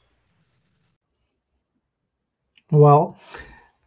Well, 2.70 3.18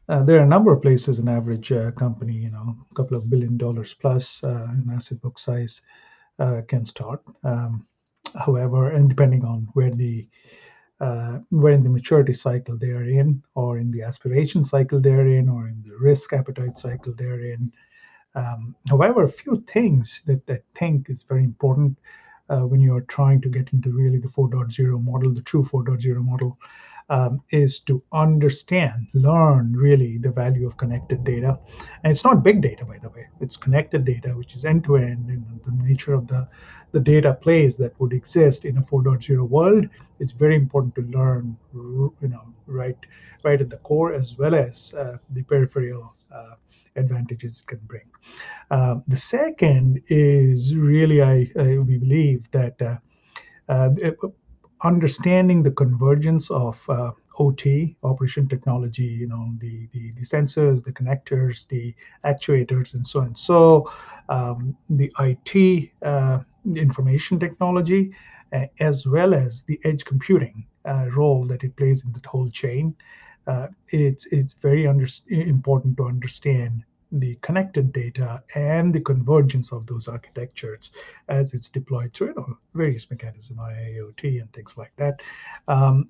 uh, 0.09 0.23
there 0.23 0.37
are 0.37 0.43
a 0.43 0.47
number 0.47 0.71
of 0.71 0.81
places 0.81 1.19
an 1.19 1.27
average 1.27 1.71
uh, 1.71 1.91
company, 1.91 2.33
you 2.33 2.49
know, 2.49 2.75
a 2.91 2.95
couple 2.95 3.17
of 3.17 3.29
billion 3.29 3.57
dollars 3.57 3.93
plus 3.93 4.43
uh, 4.43 4.67
in 4.73 4.89
asset 4.91 5.21
book 5.21 5.37
size 5.37 5.81
uh, 6.39 6.61
can 6.67 6.85
start. 6.85 7.21
Um, 7.43 7.85
however, 8.35 8.91
and 8.91 9.09
depending 9.09 9.43
on 9.43 9.67
where 9.73 9.91
the 9.91 10.27
uh, 10.99 11.39
where 11.49 11.73
in 11.73 11.83
the 11.83 11.89
maturity 11.89 12.33
cycle 12.33 12.77
they 12.77 12.89
are 12.89 13.03
in, 13.03 13.43
or 13.53 13.77
in 13.77 13.91
the 13.91 14.01
aspiration 14.01 14.63
cycle 14.63 14.99
they're 14.99 15.27
in, 15.27 15.47
or 15.47 15.67
in 15.67 15.83
the 15.83 15.95
risk 15.99 16.33
appetite 16.33 16.79
cycle 16.79 17.13
they're 17.15 17.41
in, 17.41 17.71
um, 18.33 18.75
however, 18.89 19.23
a 19.23 19.29
few 19.29 19.63
things 19.67 20.21
that 20.25 20.41
I 20.49 20.59
think 20.77 21.09
is 21.09 21.23
very 21.23 21.43
important 21.43 21.97
uh, 22.49 22.61
when 22.61 22.81
you're 22.81 23.01
trying 23.01 23.41
to 23.41 23.49
get 23.49 23.71
into 23.73 23.91
really 23.91 24.19
the 24.19 24.27
4.0 24.27 25.03
model, 25.03 25.33
the 25.33 25.41
true 25.41 25.63
4.0 25.63 26.23
model, 26.23 26.57
um, 27.09 27.41
is 27.51 27.79
to 27.79 28.03
understand, 28.11 29.07
learn 29.13 29.73
really 29.73 30.17
the 30.17 30.31
value 30.31 30.67
of 30.67 30.75
connected 30.75 31.23
data. 31.23 31.57
And 32.03 32.11
it's 32.11 32.25
not 32.25 32.43
big 32.43 32.61
data, 32.61 32.85
by 32.85 32.97
the 32.97 33.09
way. 33.09 33.27
It's 33.39 33.55
connected 33.55 34.03
data, 34.03 34.29
which 34.31 34.55
is 34.55 34.65
end 34.65 34.83
to 34.85 34.97
end, 34.97 35.29
and 35.29 35.45
the 35.65 35.83
nature 35.83 36.13
of 36.13 36.27
the 36.27 36.49
the 36.91 36.99
data 36.99 37.33
plays 37.33 37.75
that 37.77 37.99
would 37.99 38.13
exist 38.13 38.65
in 38.65 38.77
a 38.77 38.81
4.0 38.81 39.47
world. 39.49 39.87
It's 40.19 40.31
very 40.31 40.55
important 40.55 40.95
to 40.95 41.01
learn, 41.01 41.57
you 41.73 42.13
know, 42.21 42.53
right, 42.65 42.97
right 43.43 43.59
at 43.59 43.69
the 43.69 43.77
core 43.77 44.13
as 44.13 44.37
well 44.37 44.55
as 44.55 44.93
uh, 44.93 45.17
the 45.31 45.43
peripheral. 45.43 46.13
Uh, 46.31 46.55
advantages 46.97 47.61
it 47.61 47.67
can 47.67 47.79
bring. 47.85 48.09
Uh, 48.71 48.95
the 49.07 49.17
second 49.17 50.01
is 50.07 50.75
really, 50.75 51.21
I, 51.21 51.49
I 51.59 51.77
we 51.77 51.97
believe 51.97 52.49
that 52.51 52.81
uh, 52.81 52.97
uh, 53.69 54.11
understanding 54.83 55.63
the 55.63 55.71
convergence 55.71 56.51
of 56.51 56.79
uh, 56.89 57.11
OT, 57.39 57.95
operation 58.03 58.47
technology, 58.47 59.03
you 59.03 59.27
know, 59.27 59.53
the, 59.59 59.87
the, 59.93 60.11
the, 60.11 60.21
sensors, 60.21 60.83
the 60.83 60.91
connectors, 60.91 61.67
the 61.67 61.93
actuators, 62.25 62.93
and 62.93 63.07
so 63.07 63.21
on. 63.21 63.35
So 63.35 63.91
um, 64.29 64.75
the 64.89 65.11
IT 65.19 65.91
uh, 66.03 66.39
information 66.75 67.39
technology, 67.39 68.11
uh, 68.53 68.65
as 68.79 69.05
well 69.05 69.33
as 69.33 69.63
the 69.63 69.79
edge 69.83 70.03
computing 70.05 70.65
role 71.15 71.45
that 71.45 71.63
it 71.63 71.75
plays 71.75 72.05
in 72.05 72.13
the 72.13 72.21
whole 72.25 72.49
chain, 72.49 72.95
uh, 73.47 73.67
it's 73.89 74.25
it's 74.27 74.53
very 74.53 74.85
under, 74.85 75.07
important 75.29 75.97
to 75.97 76.05
understand 76.05 76.83
the 77.13 77.35
connected 77.41 77.93
data 77.93 78.43
and 78.55 78.93
the 78.93 78.99
convergence 78.99 79.71
of 79.71 79.85
those 79.85 80.07
architectures 80.07 80.91
as 81.29 81.53
it's 81.53 81.69
deployed 81.69 82.13
through 82.13 82.27
you 82.27 82.33
know, 82.35 82.57
various 82.73 83.09
mechanisms, 83.09 83.57
IIoT 83.57 84.41
and 84.41 84.51
things 84.51 84.75
like 84.75 84.91
that. 84.97 85.21
Um, 85.69 86.09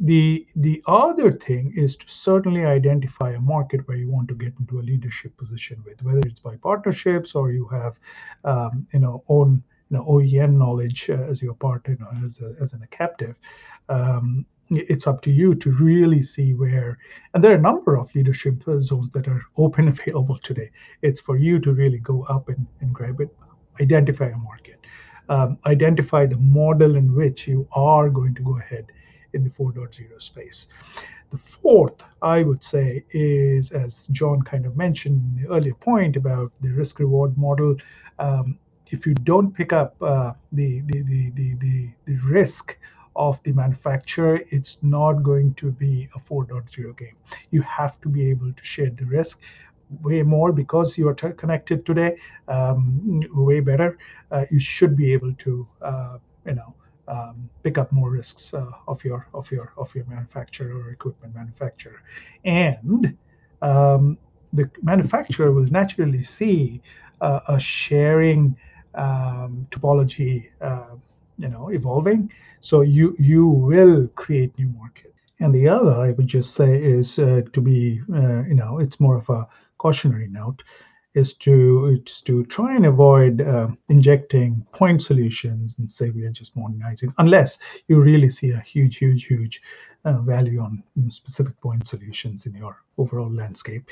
the 0.00 0.46
the 0.56 0.82
other 0.86 1.32
thing 1.32 1.72
is 1.76 1.96
to 1.96 2.08
certainly 2.08 2.64
identify 2.64 3.32
a 3.32 3.40
market 3.40 3.86
where 3.88 3.96
you 3.96 4.08
want 4.08 4.28
to 4.28 4.34
get 4.34 4.54
into 4.58 4.78
a 4.78 4.82
leadership 4.82 5.36
position 5.36 5.82
with, 5.84 6.02
whether 6.02 6.20
it's 6.20 6.40
by 6.40 6.56
partnerships 6.56 7.34
or 7.34 7.50
you 7.50 7.66
have, 7.66 7.98
um, 8.44 8.86
you 8.92 9.00
know, 9.00 9.24
own 9.28 9.62
you 9.90 9.96
know 9.96 10.04
OEM 10.04 10.56
knowledge 10.56 11.10
uh, 11.10 11.14
as 11.14 11.42
your 11.42 11.54
part, 11.54 11.88
you 11.88 11.96
know, 11.98 12.10
as 12.24 12.40
a, 12.40 12.54
as 12.60 12.74
in 12.74 12.82
a 12.82 12.86
captive. 12.88 13.36
Um, 13.88 14.46
it's 14.70 15.06
up 15.06 15.20
to 15.22 15.30
you 15.30 15.54
to 15.54 15.72
really 15.72 16.20
see 16.20 16.54
where 16.54 16.98
and 17.32 17.42
there 17.42 17.52
are 17.52 17.56
a 17.56 17.60
number 17.60 17.96
of 17.96 18.14
leadership 18.14 18.62
zones 18.80 19.10
that 19.10 19.28
are 19.28 19.42
open 19.56 19.88
available 19.88 20.38
today. 20.38 20.70
It's 21.02 21.20
for 21.20 21.36
you 21.36 21.58
to 21.60 21.72
really 21.72 21.98
go 21.98 22.24
up 22.24 22.48
and, 22.48 22.66
and 22.80 22.92
grab 22.92 23.20
it 23.20 23.34
identify 23.80 24.26
a 24.26 24.36
market. 24.36 24.78
Um, 25.28 25.58
identify 25.66 26.26
the 26.26 26.38
model 26.38 26.96
in 26.96 27.14
which 27.14 27.46
you 27.46 27.68
are 27.72 28.08
going 28.08 28.34
to 28.34 28.42
go 28.42 28.58
ahead 28.58 28.86
in 29.34 29.44
the 29.44 29.50
4.0 29.50 30.20
space. 30.20 30.68
The 31.30 31.38
fourth 31.38 32.02
i 32.22 32.42
would 32.42 32.64
say 32.64 33.04
is 33.10 33.70
as 33.70 34.06
john 34.08 34.40
kind 34.40 34.64
of 34.64 34.78
mentioned 34.78 35.20
in 35.22 35.42
the 35.42 35.54
earlier 35.54 35.74
point 35.74 36.16
about 36.16 36.50
the 36.62 36.70
risk 36.70 37.00
reward 37.00 37.36
model 37.36 37.76
um, 38.18 38.58
if 38.90 39.06
you 39.06 39.12
don't 39.12 39.52
pick 39.52 39.72
up 39.74 39.94
uh, 40.02 40.32
the, 40.52 40.80
the, 40.86 41.02
the, 41.02 41.30
the, 41.34 41.54
the, 41.56 41.90
the 42.06 42.16
risk 42.24 42.78
of 43.18 43.42
the 43.42 43.52
manufacturer, 43.52 44.40
it's 44.50 44.78
not 44.82 45.22
going 45.24 45.54
to 45.54 45.72
be 45.72 46.08
a 46.16 46.20
4.0 46.20 46.96
game. 46.96 47.16
You 47.50 47.62
have 47.62 48.00
to 48.02 48.08
be 48.08 48.30
able 48.30 48.52
to 48.52 48.64
share 48.64 48.90
the 48.90 49.04
risk 49.04 49.40
way 50.02 50.22
more 50.22 50.52
because 50.52 50.96
you 50.98 51.08
are 51.08 51.14
t- 51.14 51.32
connected 51.36 51.84
today, 51.84 52.16
um, 52.48 53.22
way 53.34 53.60
better. 53.60 53.98
Uh, 54.30 54.46
you 54.50 54.60
should 54.60 54.96
be 54.96 55.12
able 55.12 55.34
to, 55.34 55.66
uh, 55.82 56.18
you 56.46 56.54
know, 56.54 56.74
um, 57.08 57.50
pick 57.62 57.78
up 57.78 57.90
more 57.92 58.10
risks 58.10 58.54
uh, 58.54 58.70
of 58.86 59.02
your 59.04 59.26
of 59.34 59.50
your 59.50 59.72
of 59.78 59.94
your 59.94 60.04
manufacturer 60.06 60.76
or 60.78 60.90
equipment 60.90 61.34
manufacturer, 61.34 62.02
and 62.44 63.16
um, 63.62 64.18
the 64.52 64.70
manufacturer 64.82 65.52
will 65.52 65.66
naturally 65.70 66.22
see 66.22 66.82
uh, 67.22 67.40
a 67.48 67.58
sharing 67.58 68.56
um, 68.94 69.66
topology, 69.70 70.48
uh, 70.60 70.96
you 71.38 71.48
know, 71.48 71.68
evolving. 71.68 72.30
So 72.60 72.82
you 72.82 73.16
you 73.18 73.46
will 73.46 74.08
create 74.08 74.58
new 74.58 74.68
markets. 74.68 75.20
And 75.40 75.54
the 75.54 75.68
other, 75.68 75.92
I 75.92 76.10
would 76.10 76.26
just 76.26 76.54
say, 76.54 76.76
is 76.76 77.18
uh, 77.18 77.42
to 77.52 77.60
be, 77.60 78.02
uh, 78.12 78.42
you 78.42 78.54
know, 78.54 78.78
it's 78.80 78.98
more 78.98 79.16
of 79.16 79.28
a 79.28 79.48
cautionary 79.78 80.28
note 80.28 80.62
is 81.14 81.34
to 81.34 82.00
is 82.06 82.20
to 82.22 82.44
try 82.46 82.76
and 82.76 82.86
avoid 82.86 83.40
uh, 83.40 83.68
injecting 83.88 84.66
point 84.72 85.02
solutions 85.02 85.76
and 85.78 85.90
say 85.90 86.10
we 86.10 86.24
are 86.24 86.30
just 86.30 86.56
modernizing, 86.56 87.12
unless 87.18 87.58
you 87.88 88.00
really 88.00 88.30
see 88.30 88.50
a 88.50 88.60
huge, 88.60 88.98
huge, 88.98 89.24
huge 89.26 89.62
uh, 90.04 90.18
value 90.18 90.60
on 90.60 90.82
specific 91.08 91.58
point 91.60 91.86
solutions 91.86 92.46
in 92.46 92.54
your 92.54 92.76
overall 92.98 93.32
landscape. 93.32 93.84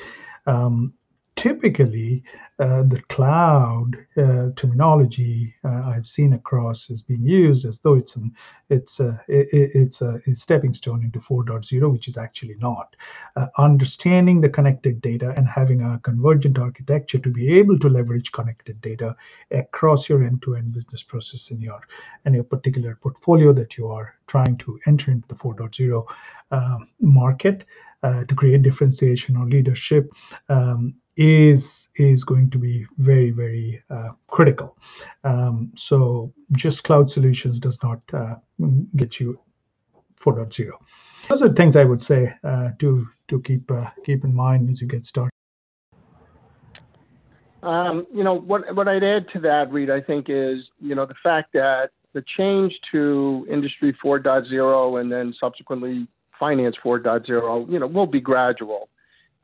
Um, 0.45 0.93
typically 1.37 2.23
uh, 2.59 2.81
the 2.81 2.99
cloud 3.09 3.91
uh, 4.17 4.49
terminology 4.55 5.53
uh, 5.63 5.83
I've 5.85 6.07
seen 6.07 6.33
across 6.33 6.89
is 6.89 7.03
being 7.03 7.23
used 7.23 7.65
as 7.65 7.79
though 7.79 7.93
it's 7.93 8.15
an 8.15 8.33
it's 8.69 8.99
a, 8.99 9.23
it, 9.27 9.47
it's 9.51 10.01
a, 10.01 10.19
a, 10.25 10.35
stepping 10.35 10.73
stone 10.73 11.03
into 11.03 11.19
4.0, 11.19 11.91
which 11.91 12.07
is 12.07 12.17
actually 12.17 12.55
not. 12.55 12.95
Uh, 13.35 13.47
understanding 13.59 14.41
the 14.41 14.49
connected 14.49 14.99
data 15.01 15.35
and 15.37 15.47
having 15.47 15.81
a 15.81 15.99
convergent 16.03 16.57
architecture 16.57 17.19
to 17.19 17.29
be 17.29 17.47
able 17.59 17.77
to 17.77 17.89
leverage 17.89 18.31
connected 18.31 18.81
data 18.81 19.15
across 19.51 20.09
your 20.09 20.23
end-to-end 20.23 20.73
business 20.73 21.03
process 21.03 21.51
in 21.51 21.61
your 21.61 21.79
your 22.31 22.43
particular 22.43 22.97
portfolio 23.01 23.53
that 23.53 23.77
you 23.77 23.87
are 23.87 24.15
trying 24.25 24.57
to 24.57 24.77
enter 24.87 25.11
into 25.11 25.27
the 25.27 25.35
4.0 25.35 26.05
um, 26.51 26.89
market. 26.99 27.65
Uh, 28.03 28.23
to 28.25 28.35
create 28.35 28.61
differentiation 28.61 29.35
or 29.35 29.47
leadership 29.47 30.11
um, 30.49 30.93
is 31.17 31.89
is 31.95 32.23
going 32.23 32.49
to 32.51 32.57
be 32.57 32.85
very 32.97 33.31
very 33.31 33.83
uh, 33.89 34.09
critical. 34.27 34.77
Um, 35.23 35.71
so 35.75 36.33
just 36.53 36.83
cloud 36.83 37.11
solutions 37.11 37.59
does 37.59 37.77
not 37.83 38.01
uh, 38.13 38.35
get 38.95 39.19
you 39.19 39.39
4.0. 40.19 40.71
Those 41.27 41.41
are 41.41 41.49
things 41.49 41.75
I 41.75 41.83
would 41.83 42.03
say 42.03 42.33
uh, 42.43 42.69
to 42.79 43.07
to 43.27 43.41
keep 43.41 43.69
uh, 43.69 43.89
keep 44.05 44.23
in 44.23 44.33
mind 44.33 44.69
as 44.69 44.79
you 44.79 44.87
get 44.87 45.05
started. 45.05 45.31
Um, 47.63 48.05
you 48.13 48.23
know 48.23 48.35
what 48.35 48.73
what 48.75 48.87
I'd 48.87 49.03
add 49.03 49.27
to 49.33 49.39
that, 49.41 49.71
Reed, 49.71 49.89
I 49.89 50.01
think 50.01 50.27
is 50.29 50.63
you 50.79 50.95
know 50.95 51.05
the 51.05 51.15
fact 51.23 51.53
that 51.53 51.89
the 52.13 52.23
change 52.37 52.73
to 52.91 53.45
Industry 53.49 53.95
4.0 54.03 55.01
and 55.01 55.11
then 55.11 55.35
subsequently 55.39 56.07
Finance 56.39 56.75
4.0, 56.83 57.71
you 57.71 57.79
know, 57.79 57.87
will 57.87 58.07
be 58.07 58.19
gradual 58.19 58.89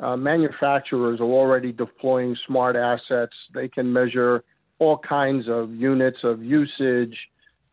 uh, 0.03 0.17
manufacturers 0.17 1.19
are 1.19 1.23
already 1.23 1.71
deploying 1.71 2.35
smart 2.45 2.75
assets. 2.75 3.33
They 3.53 3.67
can 3.67 3.91
measure 3.91 4.43
all 4.79 4.97
kinds 4.97 5.45
of 5.47 5.71
units 5.71 6.17
of 6.23 6.43
usage, 6.43 7.17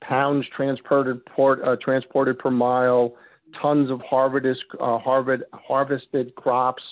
pounds 0.00 0.46
transported 0.56 1.24
port, 1.26 1.60
uh, 1.64 1.76
transported 1.82 2.38
per 2.38 2.50
mile, 2.50 3.14
tons 3.60 3.90
of 3.90 4.00
harvested 4.02 4.56
uh, 4.80 4.98
harvest, 4.98 5.42
harvested 5.52 6.34
crops, 6.36 6.82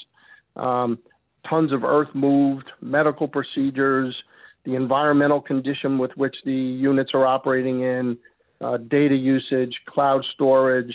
um, 0.56 0.98
tons 1.48 1.72
of 1.72 1.84
earth 1.84 2.08
moved, 2.14 2.70
medical 2.80 3.28
procedures, 3.28 4.14
the 4.64 4.74
environmental 4.74 5.40
condition 5.40 5.98
with 5.98 6.10
which 6.16 6.34
the 6.44 6.52
units 6.52 7.12
are 7.14 7.26
operating 7.26 7.82
in, 7.82 8.18
uh, 8.60 8.76
data 8.76 9.14
usage, 9.14 9.74
cloud 9.86 10.24
storage, 10.34 10.94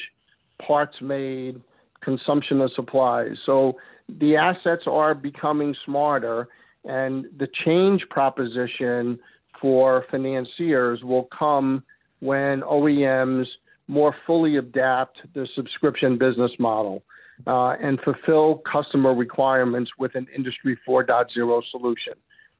parts 0.65 0.95
made, 1.01 1.61
consumption 2.01 2.59
of 2.59 2.71
supplies. 2.75 3.37
So 3.45 3.77
the 4.19 4.35
assets 4.35 4.83
are 4.87 5.13
becoming 5.13 5.75
smarter, 5.85 6.47
and 6.85 7.25
the 7.37 7.47
change 7.65 8.03
proposition 8.09 9.19
for 9.59 10.05
financiers 10.11 11.03
will 11.03 11.27
come 11.37 11.83
when 12.19 12.61
OEMs 12.61 13.45
more 13.87 14.15
fully 14.25 14.57
adapt 14.57 15.19
the 15.33 15.47
subscription 15.55 16.17
business 16.17 16.51
model 16.59 17.03
uh, 17.47 17.75
and 17.81 17.99
fulfill 18.01 18.61
customer 18.69 19.13
requirements 19.13 19.91
with 19.97 20.15
an 20.15 20.27
Industry 20.35 20.77
4.0 20.87 21.61
solution. 21.71 22.13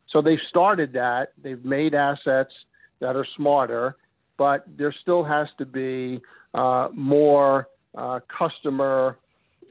So 0.10 0.22
they've 0.22 0.40
started 0.50 0.94
that. 0.94 1.30
They've 1.42 1.64
made 1.64 1.96
assets 1.96 2.54
that 3.00 3.16
are 3.16 3.26
smarter, 3.36 3.96
but 4.38 4.66
there 4.78 4.94
still 5.02 5.24
has 5.24 5.48
to 5.58 5.66
be 5.66 6.22
uh, 6.54 6.90
more 6.94 7.68
uh, 7.96 8.20
customer 8.38 9.18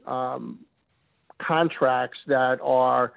um, 0.05 0.59
contracts 1.45 2.17
that 2.27 2.59
are 2.61 3.13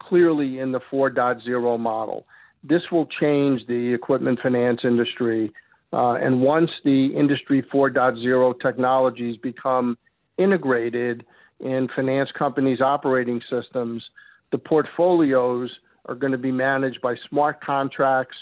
clearly 0.00 0.58
in 0.58 0.72
the 0.72 0.80
4.0 0.92 1.78
model. 1.80 2.26
This 2.62 2.82
will 2.90 3.06
change 3.20 3.66
the 3.66 3.92
equipment 3.94 4.40
finance 4.42 4.80
industry. 4.84 5.52
Uh, 5.92 6.14
and 6.14 6.40
once 6.40 6.70
the 6.84 7.06
Industry 7.14 7.62
4.0 7.72 8.60
technologies 8.60 9.36
become 9.36 9.96
integrated 10.38 11.24
in 11.60 11.88
finance 11.94 12.30
companies' 12.36 12.80
operating 12.80 13.40
systems, 13.48 14.02
the 14.50 14.58
portfolios 14.58 15.70
are 16.06 16.14
going 16.14 16.32
to 16.32 16.38
be 16.38 16.52
managed 16.52 17.00
by 17.00 17.14
smart 17.28 17.62
contracts, 17.62 18.36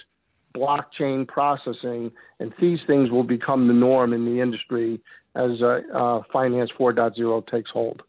blockchain 0.57 1.27
processing, 1.27 2.11
and 2.41 2.53
these 2.61 2.81
things 2.87 3.11
will 3.11 3.25
become 3.25 3.69
the 3.69 3.75
norm 3.75 4.13
in 4.13 4.25
the 4.25 4.41
industry 4.41 5.01
as 5.35 5.63
uh, 5.63 5.81
uh, 5.95 6.23
Finance 6.33 6.71
4.0 6.79 7.47
takes 7.49 7.71
hold. 7.71 8.03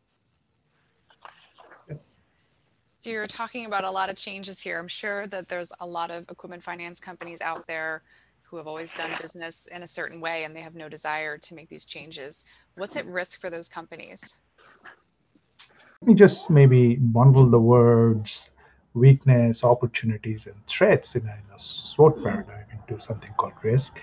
So 3.04 3.10
you're 3.10 3.28
talking 3.28 3.66
about 3.66 3.84
a 3.84 3.92
lot 3.92 4.10
of 4.10 4.16
changes 4.16 4.62
here. 4.62 4.80
I'm 4.80 4.88
sure 4.88 5.28
that 5.28 5.50
there's 5.50 5.74
a 5.82 5.86
lot 5.86 6.10
of 6.10 6.24
equipment 6.30 6.64
finance 6.64 7.02
companies 7.02 7.42
out 7.42 7.68
there 7.68 8.02
who 8.44 8.56
have 8.56 8.66
always 8.66 8.94
done 8.94 9.12
business 9.20 9.68
in 9.76 9.84
a 9.84 9.88
certain 9.88 10.22
way 10.22 10.46
and 10.46 10.56
they 10.56 10.62
have 10.62 10.74
no 10.74 10.88
desire 10.88 11.38
to 11.38 11.54
make 11.54 11.68
these 11.68 11.84
changes. 11.84 12.46
What's 12.76 12.96
at 12.96 13.06
risk 13.06 13.42
for 13.42 13.50
those 13.50 13.68
companies? 13.68 14.38
Let 16.02 16.08
me 16.08 16.14
just 16.14 16.50
maybe 16.50 16.96
bundle 16.96 17.50
the 17.50 17.60
words 17.60 18.52
weakness, 18.94 19.66
opportunities, 19.66 20.48
and 20.48 20.56
threats 20.68 21.16
in 21.16 21.24
a, 21.24 21.32
in 21.32 21.54
a 21.54 21.60
SWOT 21.60 22.24
paradigm 22.24 22.68
into 22.72 23.04
something 23.04 23.34
called 23.38 23.54
risk. 23.64 24.00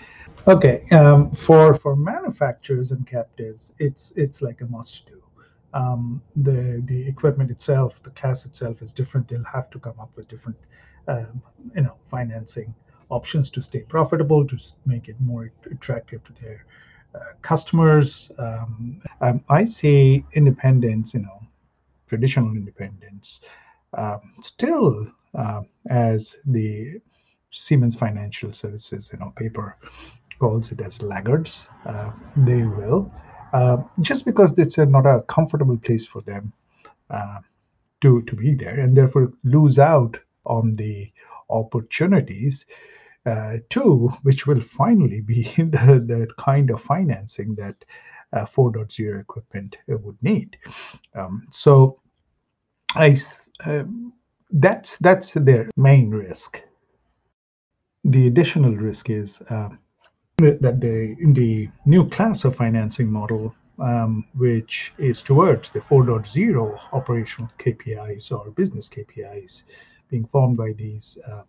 Okay, 0.46 0.84
um, 0.90 1.30
for 1.30 1.72
for 1.72 1.96
manufacturers 1.96 2.90
and 2.90 3.06
captives, 3.06 3.72
it's 3.78 4.12
it's 4.16 4.42
like 4.42 4.60
a 4.60 4.66
must 4.66 5.06
do 5.06 5.22
um, 5.74 6.22
the 6.36 6.82
the 6.86 7.06
equipment 7.06 7.50
itself, 7.50 8.02
the 8.02 8.10
class 8.10 8.44
itself 8.46 8.82
is 8.82 8.92
different. 8.92 9.28
They'll 9.28 9.44
have 9.44 9.70
to 9.70 9.78
come 9.78 9.98
up 10.00 10.10
with 10.16 10.28
different, 10.28 10.58
um, 11.08 11.42
you 11.74 11.82
know, 11.82 11.96
financing 12.10 12.74
options 13.08 13.50
to 13.50 13.62
stay 13.62 13.80
profitable, 13.80 14.46
to 14.46 14.58
make 14.86 15.08
it 15.08 15.16
more 15.20 15.52
attractive 15.70 16.22
to 16.24 16.32
their 16.42 16.64
uh, 17.14 17.32
customers. 17.42 18.32
Um, 18.38 19.02
um 19.20 19.44
I 19.48 19.64
see 19.64 20.24
independents, 20.32 21.14
you 21.14 21.20
know, 21.20 21.40
traditional 22.08 22.50
independents, 22.50 23.40
um, 23.94 24.34
still 24.40 25.06
uh, 25.34 25.62
as 25.88 26.36
the 26.46 27.00
Siemens 27.50 27.96
Financial 27.96 28.52
Services, 28.52 29.10
you 29.12 29.18
know, 29.18 29.32
paper 29.36 29.76
calls 30.38 30.72
it 30.72 30.80
as 30.80 31.02
laggards. 31.02 31.68
Uh, 31.84 32.10
they 32.36 32.62
will 32.62 33.12
uh, 33.52 33.78
just 34.00 34.24
because 34.24 34.56
it's 34.58 34.78
a, 34.78 34.86
not 34.86 35.06
a 35.06 35.22
comfortable 35.22 35.76
place 35.78 36.06
for 36.06 36.20
them 36.22 36.52
uh, 37.10 37.40
to 38.00 38.22
to 38.22 38.36
be 38.36 38.54
there, 38.54 38.78
and 38.78 38.96
therefore 38.96 39.32
lose 39.44 39.78
out 39.78 40.18
on 40.46 40.72
the 40.74 41.10
opportunities 41.50 42.66
uh, 43.26 43.58
too, 43.68 44.12
which 44.22 44.46
will 44.46 44.60
finally 44.60 45.20
be 45.20 45.42
the, 45.56 46.02
the 46.06 46.26
kind 46.38 46.70
of 46.70 46.82
financing 46.82 47.54
that 47.56 47.76
uh, 48.32 48.46
4.0 48.46 49.20
equipment 49.20 49.76
would 49.88 50.22
need. 50.22 50.56
Um, 51.14 51.46
so, 51.50 52.00
I 52.94 53.16
um, 53.64 54.12
that's 54.50 54.96
that's 54.98 55.32
their 55.34 55.68
main 55.76 56.10
risk. 56.10 56.60
The 58.04 58.26
additional 58.26 58.74
risk 58.74 59.10
is 59.10 59.42
um, 59.50 59.78
that 60.40 60.80
the 60.80 61.16
in 61.20 61.32
the 61.34 61.68
new 61.86 62.08
class 62.08 62.44
of 62.44 62.56
financing 62.56 63.10
model, 63.10 63.54
um, 63.78 64.24
which 64.34 64.92
is 64.98 65.22
towards 65.22 65.70
the 65.70 65.80
4.0 65.80 66.80
operational 66.92 67.50
KPIs 67.58 68.32
or 68.32 68.50
business 68.50 68.88
KPIs, 68.88 69.64
being 70.08 70.26
formed 70.26 70.56
by 70.56 70.72
these 70.72 71.18
uh, 71.26 71.42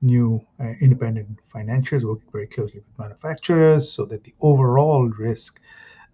new 0.00 0.40
uh, 0.60 0.72
independent 0.80 1.28
financiers 1.52 2.04
working 2.04 2.28
very 2.32 2.46
closely 2.46 2.80
with 2.80 2.98
manufacturers, 2.98 3.90
so 3.90 4.04
that 4.04 4.24
the 4.24 4.34
overall 4.40 5.08
risk 5.08 5.60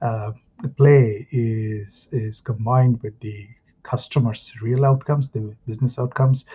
uh, 0.03 0.33
play 0.77 1.27
is 1.31 2.09
is 2.13 2.41
combined 2.41 3.03
with 3.03 3.19
the 3.21 3.49
customers' 3.83 4.53
real 4.63 4.85
outcomes, 4.85 5.31
the 5.31 5.55
business 5.67 5.99
outcomes, 5.99 6.47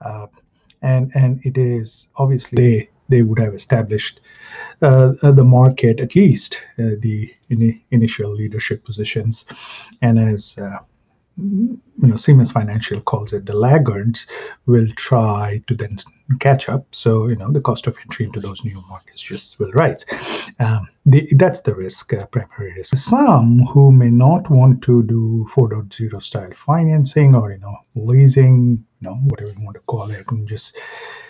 uh, 0.00 0.26
and 0.82 1.10
and 1.14 1.40
it 1.44 1.56
is 1.56 2.08
obviously 2.16 2.88
they, 3.12 3.22
would 3.22 3.38
have 3.38 3.54
established 3.54 4.20
uh, 4.80 5.12
the 5.22 5.44
market, 5.44 6.00
at 6.00 6.14
least 6.14 6.60
uh, 6.78 6.96
the 6.98 7.32
in 7.50 7.80
initial 7.90 8.30
leadership 8.30 8.84
positions, 8.84 9.44
and 10.00 10.18
as 10.18 10.58
you 11.38 11.80
know, 11.98 12.16
Siemens 12.16 12.52
Financial 12.52 13.00
calls 13.00 13.32
it 13.32 13.46
the 13.46 13.56
laggards 13.56 14.26
will 14.66 14.86
try 14.96 15.62
to 15.66 15.74
then 15.74 15.98
catch 16.40 16.68
up. 16.68 16.86
So, 16.92 17.28
you 17.28 17.36
know, 17.36 17.50
the 17.50 17.60
cost 17.60 17.86
of 17.86 17.96
entry 18.02 18.26
into 18.26 18.40
those 18.40 18.64
new 18.64 18.80
markets 18.88 19.20
just 19.20 19.58
will 19.58 19.72
rise. 19.72 20.04
Um, 20.58 20.88
the, 21.06 21.28
that's 21.36 21.60
the 21.60 21.74
risk, 21.74 22.12
uh, 22.12 22.26
primary 22.26 22.74
risk. 22.74 22.96
Some 22.96 23.60
who 23.66 23.92
may 23.92 24.10
not 24.10 24.50
want 24.50 24.82
to 24.84 25.02
do 25.02 25.48
4.0 25.52 26.22
style 26.22 26.50
financing 26.54 27.34
or, 27.34 27.52
you 27.52 27.58
know, 27.58 27.76
leasing, 27.94 28.84
you 29.00 29.08
know, 29.08 29.14
whatever 29.14 29.50
you 29.50 29.64
want 29.64 29.74
to 29.74 29.82
call 29.82 30.10
it, 30.10 30.24
and 30.30 30.46
just 30.46 30.76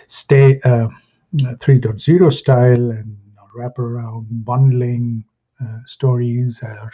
stay 0.07 0.59
uh, 0.61 0.87
3.0 1.33 2.33
style 2.33 2.91
and 2.91 3.17
wrap 3.55 3.77
around 3.79 4.27
bundling 4.45 5.23
uh, 5.63 5.79
stories 5.85 6.59
or, 6.63 6.91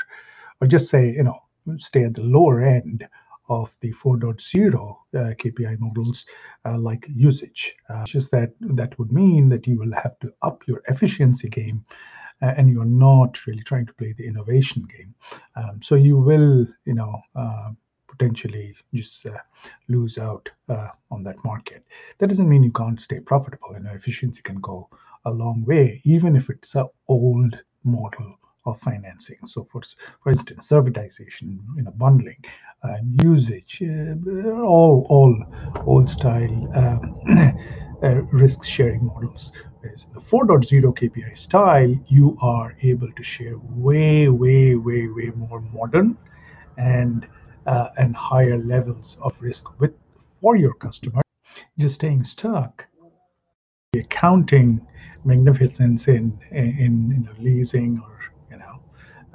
or 0.61 0.67
just 0.67 0.89
say, 0.89 1.11
you 1.11 1.23
know, 1.23 1.39
stay 1.77 2.03
at 2.03 2.15
the 2.15 2.21
lower 2.21 2.61
end 2.61 3.07
of 3.49 3.71
the 3.81 3.91
4.0 3.93 4.75
uh, 4.75 5.17
KPI 5.35 5.79
models 5.79 6.25
uh, 6.65 6.77
like 6.77 7.05
usage. 7.13 7.75
Uh, 7.89 8.05
just 8.05 8.31
that 8.31 8.51
that 8.59 8.97
would 8.99 9.11
mean 9.11 9.49
that 9.49 9.65
you 9.65 9.77
will 9.77 9.93
have 9.93 10.19
to 10.19 10.31
up 10.41 10.61
your 10.67 10.81
efficiency 10.87 11.49
game 11.49 11.83
uh, 12.41 12.53
and 12.57 12.69
you're 12.69 12.85
not 12.85 13.45
really 13.47 13.63
trying 13.63 13.85
to 13.85 13.93
play 13.93 14.13
the 14.13 14.25
innovation 14.25 14.87
game. 14.95 15.13
Um, 15.55 15.81
so 15.81 15.95
you 15.95 16.17
will, 16.17 16.67
you 16.85 16.93
know, 16.93 17.19
uh, 17.35 17.71
potentially 18.19 18.75
just 18.93 19.25
uh, 19.25 19.37
lose 19.87 20.17
out 20.17 20.49
on 21.11 21.23
that 21.23 21.43
market. 21.43 21.83
That 22.19 22.27
doesn't 22.27 22.49
mean 22.49 22.63
you 22.63 22.71
can't 22.71 22.99
stay 23.01 23.19
profitable. 23.19 23.73
You 23.73 23.79
know, 23.79 23.91
efficiency 23.91 24.41
can 24.41 24.59
go 24.59 24.89
a 25.25 25.31
long 25.31 25.63
way, 25.65 26.01
even 26.03 26.35
if 26.35 26.49
it's 26.49 26.75
an 26.75 26.87
old 27.07 27.57
model 27.83 28.35
of 28.65 28.79
financing. 28.81 29.37
So, 29.45 29.67
for 29.71 29.81
for 30.21 30.31
instance, 30.31 30.69
servitization, 30.69 31.59
you 31.75 31.83
know, 31.83 31.91
bundling, 31.91 32.43
uh, 32.83 32.97
usage, 33.23 33.81
uh, 33.81 34.51
all 34.61 35.05
all 35.09 35.33
old 35.85 36.09
style 36.09 36.55
um, 36.75 37.19
uh, 38.03 38.21
risk 38.33 38.63
sharing 38.63 39.05
models. 39.05 39.51
Whereas 39.79 40.05
in 40.07 40.13
the 40.13 40.19
4.0 40.19 40.83
KPI 40.99 41.37
style, 41.37 41.95
you 42.07 42.37
are 42.41 42.75
able 42.81 43.11
to 43.13 43.23
share 43.23 43.57
way, 43.59 44.27
way, 44.27 44.75
way, 44.75 45.07
way 45.07 45.31
more 45.37 45.61
modern 45.61 46.17
and 46.77 47.25
uh, 47.69 47.89
and 47.97 48.15
higher 48.15 48.57
levels 48.57 49.17
of 49.21 49.31
risk 49.39 49.63
with 49.79 49.93
for 50.41 50.55
your 50.55 50.73
customer. 50.73 51.21
Just 51.77 51.95
staying 51.95 52.23
stuck 52.23 52.85
the 53.93 53.99
accounting 54.01 54.85
magnificence 55.25 56.07
in 56.07 56.39
in, 56.51 57.11
in 57.15 57.29
leasing 57.39 57.99
or 57.99 58.19
you 58.51 58.57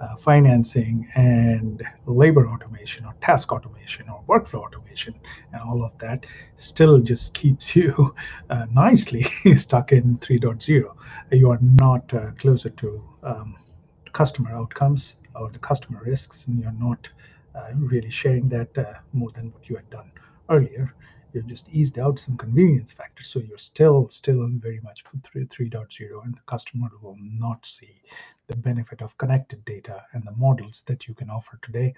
uh, 0.01 0.17
financing 0.17 1.09
and 1.15 1.83
labor 2.07 2.47
automation 2.49 3.05
or 3.05 3.15
task 3.21 3.53
automation 3.53 4.09
or 4.09 4.23
workflow 4.29 4.63
automation 4.67 5.15
and 5.53 5.63
all 5.63 5.85
of 5.85 5.97
that 5.99 6.27
still 6.57 6.99
just 6.99 7.35
keeps 7.35 7.77
you 7.77 8.15
uh, 8.51 8.67
nicely 8.73 9.23
stuck 9.57 9.93
in 9.93 10.19
3.0 10.19 10.95
you 11.33 11.51
are 11.51 11.61
not 11.63 12.13
uh, 12.15 12.31
closer 12.39 12.71
to 12.71 12.89
um, 13.23 13.57
customer 14.13 14.51
outcomes 14.53 15.17
or 15.35 15.51
the 15.51 15.59
customer 15.59 16.01
risks 16.05 16.45
and 16.47 16.61
you're 16.61 16.79
not 16.89 17.09
really 17.77 18.11
sharing 18.11 18.49
that 18.49 18.77
uh, 18.79 18.95
more 19.13 19.31
than 19.33 19.53
what 19.53 19.69
you 19.69 19.77
had 19.77 19.89
done 19.91 20.11
earlier 20.51 20.95
you've 21.33 21.47
just 21.47 21.69
eased 21.71 21.99
out 21.99 22.19
some 22.19 22.37
convenience 22.37 22.93
factors 22.93 23.29
so 23.29 23.41
you're 23.41 23.59
still 23.59 24.09
still 24.09 24.49
very 24.53 24.81
much 24.81 25.05
3, 25.25 25.47
3.0 25.47 26.25
and 26.25 26.35
the 26.35 26.41
customer 26.47 26.89
will 27.03 27.17
not 27.21 27.65
see 27.67 28.03
the 28.47 28.57
benefit 28.57 29.01
of 29.03 29.17
connected 29.19 29.65
data 29.65 30.03
and 30.13 30.25
the 30.25 30.33
models 30.33 30.83
that 30.87 31.09
you 31.09 31.15
can 31.15 31.31
offer 31.31 31.59
today 31.63 31.95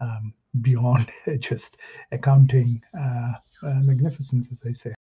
um, 0.00 0.32
beyond 0.60 1.10
just 1.38 1.78
accounting 2.12 2.82
uh, 2.98 3.32
uh, 3.62 3.74
magnificence, 3.82 4.48
as 4.52 4.60
I 4.66 4.72
say. 4.72 4.94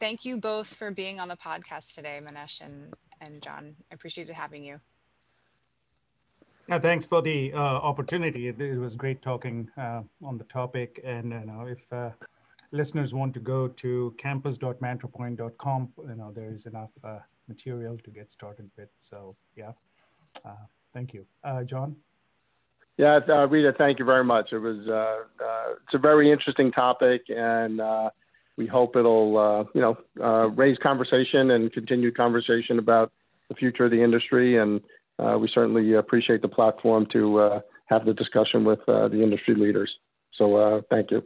Thank 0.00 0.24
you 0.24 0.38
both 0.38 0.74
for 0.74 0.90
being 0.90 1.20
on 1.20 1.28
the 1.28 1.36
podcast 1.36 1.94
today, 1.94 2.20
Manish 2.22 2.60
and, 2.60 2.92
and 3.20 3.40
John. 3.40 3.76
I 3.90 3.94
appreciated 3.94 4.34
having 4.34 4.64
you. 4.64 4.80
Yeah, 6.68 6.78
thanks 6.78 7.06
for 7.06 7.22
the 7.22 7.50
uh, 7.54 7.56
opportunity. 7.56 8.48
It, 8.48 8.60
it, 8.60 8.76
was 8.76 8.94
great 8.94 9.22
talking 9.22 9.70
uh, 9.78 10.02
on 10.22 10.36
the 10.36 10.44
topic. 10.44 11.00
And 11.02 11.32
you 11.32 11.46
know, 11.46 11.66
if 11.66 11.78
uh, 11.90 12.10
listeners 12.72 13.14
want 13.14 13.32
to 13.34 13.40
go 13.40 13.68
to 13.68 14.14
campus.mantrapoint.com, 14.18 15.88
you 16.06 16.14
know, 16.14 16.30
there 16.34 16.52
is 16.52 16.66
enough 16.66 16.90
uh, 17.02 17.20
material 17.48 17.96
to 18.04 18.10
get 18.10 18.30
started 18.30 18.70
with. 18.76 18.90
So 19.00 19.34
yeah, 19.56 19.72
uh, 20.44 20.56
thank 20.92 21.14
you, 21.14 21.24
uh, 21.42 21.64
John. 21.64 21.96
Yeah, 22.98 23.20
Rita, 23.48 23.72
thank 23.78 23.98
you 23.98 24.04
very 24.04 24.24
much. 24.24 24.52
It 24.52 24.58
was 24.58 24.80
it's 24.80 25.94
a 25.94 25.98
very 25.98 26.30
interesting 26.30 26.70
topic, 26.70 27.22
and 27.28 27.80
we 28.58 28.66
hope 28.66 28.94
it'll 28.94 29.70
you 29.72 29.80
know 29.80 30.48
raise 30.54 30.76
conversation 30.82 31.52
and 31.52 31.72
continued 31.72 32.14
conversation 32.14 32.78
about 32.78 33.10
the 33.48 33.54
future 33.54 33.86
of 33.86 33.90
the 33.90 34.02
industry. 34.02 34.58
And 34.58 34.82
Uh, 35.18 35.36
we 35.38 35.48
certainly 35.52 35.94
appreciate 35.94 36.42
the 36.42 36.48
platform 36.48 37.06
to 37.12 37.38
uh, 37.38 37.60
have 37.86 38.04
the 38.04 38.14
discussion 38.14 38.64
with 38.64 38.80
uh, 38.88 39.08
the 39.08 39.22
industry 39.22 39.54
leaders. 39.54 39.90
So 40.34 40.82
thank 40.90 41.10
you. 41.10 41.22